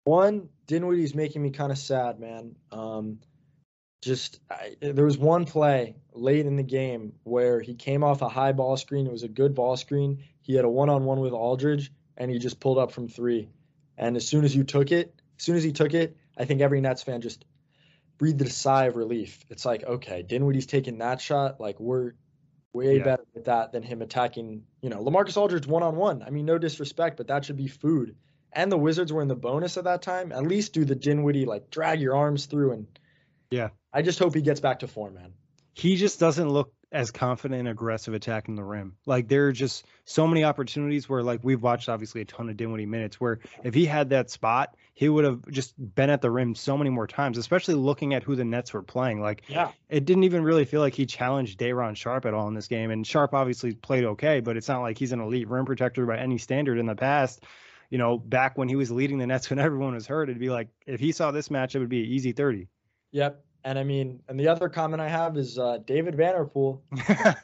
One, 0.05 0.49
Dinwiddie's 0.67 1.13
making 1.13 1.41
me 1.41 1.51
kind 1.51 1.71
of 1.71 1.77
sad, 1.77 2.19
man. 2.19 2.55
Um, 2.71 3.19
just 4.01 4.39
I, 4.49 4.75
there 4.79 5.05
was 5.05 5.17
one 5.17 5.45
play 5.45 5.95
late 6.13 6.45
in 6.45 6.55
the 6.55 6.63
game 6.63 7.13
where 7.23 7.59
he 7.59 7.73
came 7.73 8.03
off 8.03 8.21
a 8.21 8.29
high 8.29 8.51
ball 8.51 8.77
screen. 8.77 9.07
It 9.07 9.11
was 9.11 9.23
a 9.23 9.27
good 9.27 9.55
ball 9.55 9.77
screen. 9.77 10.23
He 10.41 10.55
had 10.55 10.65
a 10.65 10.69
one-on-one 10.69 11.19
with 11.19 11.33
Aldridge, 11.33 11.91
and 12.15 12.31
he 12.31 12.39
just 12.39 12.59
pulled 12.59 12.77
up 12.77 12.91
from 12.91 13.07
three. 13.07 13.49
And 13.97 14.15
as 14.15 14.27
soon 14.27 14.45
as 14.45 14.55
you 14.55 14.63
took 14.63 14.91
it, 14.91 15.13
as 15.37 15.43
soon 15.43 15.55
as 15.55 15.63
he 15.63 15.71
took 15.71 15.93
it, 15.93 16.15
I 16.37 16.45
think 16.45 16.61
every 16.61 16.81
Nets 16.81 17.03
fan 17.03 17.21
just 17.21 17.45
breathed 18.17 18.41
a 18.41 18.49
sigh 18.49 18.85
of 18.85 18.95
relief. 18.95 19.43
It's 19.49 19.65
like, 19.65 19.83
okay, 19.83 20.21
Dinwiddie's 20.21 20.67
taking 20.67 20.99
that 20.99 21.19
shot. 21.19 21.59
Like 21.59 21.79
we're 21.79 22.13
way 22.73 22.97
yeah. 22.97 23.03
better 23.03 23.25
at 23.35 23.45
that 23.45 23.71
than 23.71 23.83
him 23.83 24.01
attacking, 24.01 24.63
you 24.81 24.89
know, 24.89 25.03
LaMarcus 25.03 25.37
Aldridge 25.37 25.67
one 25.67 25.83
on 25.83 25.95
one. 25.95 26.23
I 26.23 26.29
mean, 26.29 26.45
no 26.45 26.57
disrespect, 26.57 27.17
but 27.17 27.27
that 27.27 27.45
should 27.45 27.57
be 27.57 27.67
food 27.67 28.15
and 28.53 28.71
the 28.71 28.77
Wizards 28.77 29.13
were 29.13 29.21
in 29.21 29.27
the 29.27 29.35
bonus 29.35 29.77
at 29.77 29.83
that 29.83 30.01
time, 30.01 30.31
at 30.31 30.43
least 30.43 30.73
do 30.73 30.85
the 30.85 30.95
Dinwiddie 30.95 31.45
like 31.45 31.69
drag 31.69 31.99
your 32.01 32.15
arms 32.15 32.45
through 32.45 32.71
and 32.71 32.87
yeah. 33.49 33.69
I 33.93 34.01
just 34.01 34.19
hope 34.19 34.35
he 34.35 34.41
gets 34.41 34.59
back 34.59 34.79
to 34.79 34.87
form, 34.87 35.15
man. 35.15 35.33
He 35.73 35.95
just 35.95 36.19
doesn't 36.19 36.49
look 36.49 36.73
as 36.91 37.11
confident 37.11 37.59
and 37.59 37.67
aggressive 37.67 38.13
attacking 38.13 38.55
the 38.55 38.63
rim. 38.63 38.95
Like 39.05 39.27
there 39.27 39.47
are 39.47 39.51
just 39.51 39.85
so 40.05 40.25
many 40.25 40.43
opportunities 40.43 41.09
where 41.09 41.21
like 41.21 41.41
we've 41.43 41.61
watched 41.61 41.89
obviously 41.89 42.21
a 42.21 42.25
ton 42.25 42.49
of 42.49 42.55
Dinwiddie 42.55 42.85
minutes 42.85 43.19
where 43.19 43.39
if 43.63 43.73
he 43.73 43.85
had 43.85 44.11
that 44.11 44.29
spot, 44.29 44.75
he 44.93 45.09
would 45.09 45.25
have 45.25 45.47
just 45.49 45.73
been 45.77 46.09
at 46.09 46.21
the 46.21 46.31
rim 46.31 46.55
so 46.55 46.77
many 46.77 46.89
more 46.89 47.05
times, 47.05 47.37
especially 47.37 47.75
looking 47.75 48.13
at 48.13 48.23
who 48.23 48.35
the 48.35 48.45
Nets 48.45 48.73
were 48.73 48.83
playing. 48.83 49.19
Like 49.19 49.43
yeah. 49.47 49.71
it 49.89 50.05
didn't 50.05 50.23
even 50.23 50.43
really 50.43 50.65
feel 50.65 50.79
like 50.79 50.95
he 50.95 51.05
challenged 51.05 51.57
Day'Ron 51.57 51.95
Sharpe 51.95 52.25
at 52.25 52.33
all 52.33 52.47
in 52.47 52.53
this 52.53 52.67
game. 52.67 52.89
And 52.89 53.05
Sharpe 53.05 53.33
obviously 53.33 53.73
played 53.73 54.05
okay, 54.05 54.39
but 54.39 54.55
it's 54.55 54.69
not 54.69 54.81
like 54.81 54.97
he's 54.97 55.11
an 55.11 55.19
elite 55.19 55.49
rim 55.49 55.65
protector 55.65 56.05
by 56.05 56.17
any 56.17 56.37
standard 56.37 56.79
in 56.79 56.85
the 56.85 56.95
past 56.95 57.43
you 57.89 57.97
know, 57.97 58.17
back 58.17 58.57
when 58.57 58.67
he 58.67 58.75
was 58.75 58.91
leading 58.91 59.17
the 59.17 59.27
Nets 59.27 59.49
when 59.49 59.59
everyone 59.59 59.93
was 59.93 60.07
hurt, 60.07 60.29
it'd 60.29 60.39
be 60.39 60.49
like 60.49 60.69
if 60.85 60.99
he 60.99 61.11
saw 61.11 61.31
this 61.31 61.49
match, 61.51 61.75
it 61.75 61.79
would 61.79 61.89
be 61.89 62.15
easy 62.15 62.31
30. 62.31 62.67
Yep. 63.17 63.43
And 63.63 63.79
I 63.79 63.83
mean, 63.83 64.21
and 64.29 64.39
the 64.39 64.47
other 64.49 64.69
comment 64.69 65.01
I 65.01 65.09
have 65.09 65.35
is 65.37 65.57
uh, 65.57 65.79
David 65.83 66.15
Vanderpool. 66.15 66.83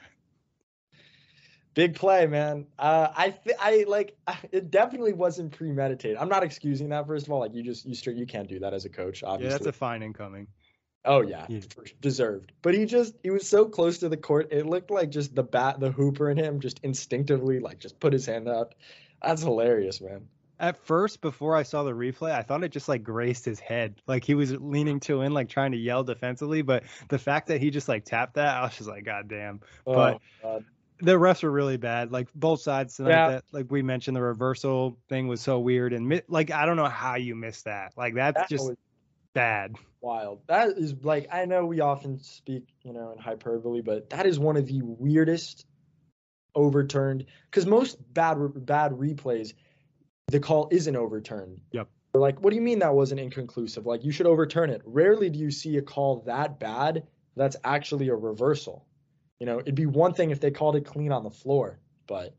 Big 1.73 1.95
play, 1.95 2.27
man. 2.27 2.67
Uh, 2.77 3.07
I 3.15 3.31
th- 3.31 3.55
I 3.59 3.85
like 3.87 4.15
it 4.51 4.69
definitely 4.69 5.13
wasn't 5.13 5.51
premeditated. 5.51 6.17
I'm 6.17 6.29
not 6.29 6.43
excusing 6.43 6.89
that. 6.89 7.07
First 7.07 7.25
of 7.25 7.33
all, 7.33 7.39
like 7.39 7.55
you 7.55 7.63
just 7.63 7.87
you 7.87 7.95
straight 7.95 8.17
you 8.17 8.27
can't 8.27 8.47
do 8.47 8.59
that 8.59 8.75
as 8.75 8.85
a 8.85 8.89
coach. 8.89 9.23
Obviously, 9.23 9.45
yeah, 9.45 9.57
that's 9.57 9.65
a 9.65 9.71
fine 9.71 10.03
incoming. 10.03 10.45
Oh 11.05 11.21
yeah, 11.21 11.47
yeah. 11.49 11.61
deserved. 11.99 12.51
But 12.61 12.75
he 12.75 12.85
just 12.85 13.15
he 13.23 13.31
was 13.31 13.49
so 13.49 13.65
close 13.65 13.97
to 13.99 14.09
the 14.09 14.17
court. 14.17 14.49
It 14.51 14.67
looked 14.67 14.91
like 14.91 15.09
just 15.09 15.33
the 15.33 15.41
bat, 15.43 15.79
the 15.79 15.89
hooper 15.91 16.29
in 16.29 16.37
him, 16.37 16.59
just 16.59 16.79
instinctively 16.83 17.59
like 17.59 17.79
just 17.79 17.99
put 17.99 18.13
his 18.13 18.27
hand 18.27 18.47
out. 18.47 18.75
That's 19.23 19.41
hilarious, 19.41 19.99
man 19.99 20.27
at 20.59 20.77
first 20.85 21.21
before 21.21 21.55
I 21.55 21.63
saw 21.63 21.83
the 21.83 21.91
replay, 21.91 22.31
I 22.31 22.43
thought 22.43 22.63
it 22.63 22.71
just 22.71 22.87
like 22.87 23.03
grazed 23.03 23.45
his 23.45 23.59
head. 23.59 23.95
Like 24.07 24.23
he 24.23 24.35
was 24.35 24.51
leaning 24.51 24.99
to 25.01 25.21
in, 25.21 25.33
like 25.33 25.49
trying 25.49 25.71
to 25.71 25.77
yell 25.77 26.03
defensively. 26.03 26.61
But 26.61 26.83
the 27.09 27.19
fact 27.19 27.47
that 27.47 27.59
he 27.59 27.69
just 27.69 27.89
like 27.89 28.05
tapped 28.05 28.35
that, 28.35 28.57
I 28.57 28.63
was 28.63 28.75
just 28.75 28.89
like, 28.89 29.03
God 29.03 29.27
damn. 29.27 29.61
Oh, 29.85 29.93
but 29.93 30.21
God. 30.41 30.65
the 31.01 31.13
refs 31.13 31.43
were 31.43 31.51
really 31.51 31.77
bad. 31.77 32.11
Like 32.11 32.29
both 32.33 32.61
sides 32.61 32.95
tonight. 32.95 33.09
Yeah. 33.09 33.29
That, 33.29 33.43
like 33.51 33.71
we 33.71 33.81
mentioned, 33.81 34.15
the 34.15 34.21
reversal 34.21 34.97
thing 35.09 35.27
was 35.27 35.41
so 35.41 35.59
weird. 35.59 35.93
And 35.93 36.21
like 36.27 36.51
I 36.51 36.65
don't 36.65 36.77
know 36.77 36.85
how 36.85 37.15
you 37.15 37.35
missed 37.35 37.65
that. 37.65 37.93
Like 37.97 38.15
that's 38.15 38.37
that 38.37 38.49
just 38.49 38.71
bad. 39.33 39.75
Wild. 40.01 40.41
That 40.47 40.69
is 40.77 40.95
like 41.03 41.27
I 41.31 41.45
know 41.45 41.65
we 41.65 41.79
often 41.79 42.19
speak, 42.19 42.67
you 42.83 42.93
know, 42.93 43.11
in 43.11 43.17
hyperbole, 43.17 43.81
but 43.81 44.11
that 44.11 44.25
is 44.25 44.37
one 44.39 44.57
of 44.57 44.67
the 44.67 44.81
weirdest 44.83 45.65
overturned 46.55 47.25
because 47.49 47.65
most 47.65 47.97
bad 48.13 48.37
bad 48.65 48.91
replays 48.91 49.53
the 50.27 50.39
call 50.39 50.67
isn't 50.71 50.95
overturned. 50.95 51.59
Yep. 51.71 51.87
They're 52.11 52.21
like, 52.21 52.41
what 52.41 52.51
do 52.51 52.55
you 52.55 52.61
mean 52.61 52.79
that 52.79 52.93
wasn't 52.93 53.19
inconclusive? 53.19 53.85
Like, 53.85 54.03
you 54.03 54.11
should 54.11 54.27
overturn 54.27 54.69
it. 54.69 54.81
Rarely 54.85 55.29
do 55.29 55.39
you 55.39 55.51
see 55.51 55.77
a 55.77 55.81
call 55.81 56.23
that 56.27 56.59
bad 56.59 57.07
that's 57.35 57.55
actually 57.63 58.09
a 58.09 58.15
reversal. 58.15 58.85
You 59.39 59.45
know, 59.45 59.59
it'd 59.59 59.75
be 59.75 59.85
one 59.85 60.13
thing 60.13 60.31
if 60.31 60.39
they 60.39 60.51
called 60.51 60.75
it 60.75 60.85
clean 60.85 61.11
on 61.11 61.23
the 61.23 61.31
floor, 61.31 61.79
but 62.07 62.35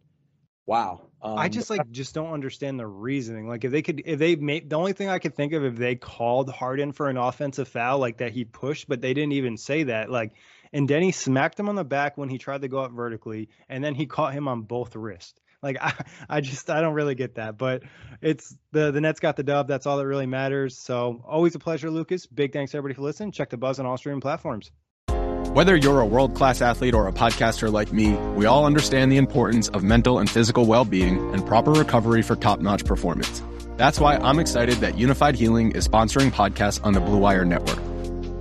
wow. 0.67 1.03
Um, 1.21 1.39
I 1.39 1.49
just 1.49 1.71
like 1.71 1.91
just 1.91 2.15
don't 2.15 2.33
understand 2.33 2.79
the 2.79 2.87
reasoning. 2.87 3.49
Like 3.49 3.65
if 3.65 3.73
they 3.73 3.83
could, 3.83 4.03
if 4.05 4.19
they 4.19 4.37
made 4.37 4.71
the 4.71 4.77
only 4.77 4.93
thing 4.93 5.09
I 5.09 5.19
could 5.19 5.35
think 5.35 5.53
of 5.53 5.65
if 5.65 5.77
they 5.77 5.97
called 5.97 6.51
Harden 6.51 6.93
for 6.93 7.09
an 7.09 7.17
offensive 7.17 7.69
foul 7.69 7.99
like 7.99 8.19
that 8.19 8.33
he 8.33 8.45
pushed, 8.45 8.89
but 8.89 9.01
they 9.01 9.13
didn't 9.15 9.33
even 9.33 9.57
say 9.57 9.85
that. 9.85 10.11
Like, 10.11 10.35
and 10.73 10.89
Deni 10.89 11.13
smacked 11.13 11.59
him 11.59 11.69
on 11.69 11.75
the 11.75 11.85
back 11.85 12.17
when 12.17 12.29
he 12.29 12.39
tried 12.39 12.63
to 12.63 12.69
go 12.69 12.79
up 12.79 12.93
vertically, 12.93 13.49
and 13.69 13.83
then 13.83 13.95
he 13.95 14.07
caught 14.07 14.33
him 14.33 14.49
on 14.49 14.63
both 14.63 14.97
wrists. 14.97 15.41
Like 15.65 15.79
I, 15.81 15.95
I 16.29 16.41
just 16.41 16.71
I 16.71 16.81
don't 16.81 16.95
really 16.95 17.17
get 17.17 17.35
that, 17.37 17.59
but 17.59 17.83
it's 18.23 18.55
the 18.71 18.93
the 18.93 19.01
Nets 19.01 19.19
got 19.19 19.37
the 19.37 19.43
dub. 19.43 19.67
That's 19.67 19.87
all 19.87 19.97
that 19.97 20.07
really 20.07 20.27
matters. 20.27 20.79
So 20.79 21.25
always 21.27 21.57
a 21.57 21.59
pleasure, 21.59 21.91
Lucas. 21.91 22.27
Big 22.27 22.53
thanks 22.53 22.71
to 22.73 22.79
everybody 22.79 22.95
for 22.95 23.03
listening. 23.03 23.33
Check 23.33 23.51
the 23.51 23.57
buzz 23.57 23.81
on 23.81 23.87
all 23.87 23.97
streaming 23.97 24.21
platforms. 24.21 24.71
Whether 25.09 25.77
you're 25.77 26.01
a 26.01 26.07
world 26.07 26.35
class 26.35 26.61
athlete 26.61 26.95
or 26.95 27.07
a 27.07 27.13
podcaster 27.13 27.73
like 27.73 27.93
me, 27.93 28.13
we 28.35 28.45
all 28.45 28.67
understand 28.67 29.13
the 29.13 29.17
importance 29.17 29.69
of 29.69 29.85
mental 29.85 30.19
and 30.19 30.29
physical 30.29 30.67
well 30.67 30.85
being 30.85 31.33
and 31.33 31.45
proper 31.47 31.73
recovery 31.73 32.23
for 32.23 32.37
top 32.37 32.61
notch 32.61 32.85
performance. 32.85 33.43
That's 33.77 33.99
why 33.99 34.17
I'm 34.17 34.39
excited 34.39 34.77
that 34.79 34.99
Unified 34.99 35.35
Healing 35.35 35.73
is 35.73 35.87
sponsoring 35.89 36.31
podcasts 36.31 36.85
on 36.85 36.93
the 36.93 37.01
Blue 37.01 37.19
Wire 37.19 37.45
Network. 37.45 37.94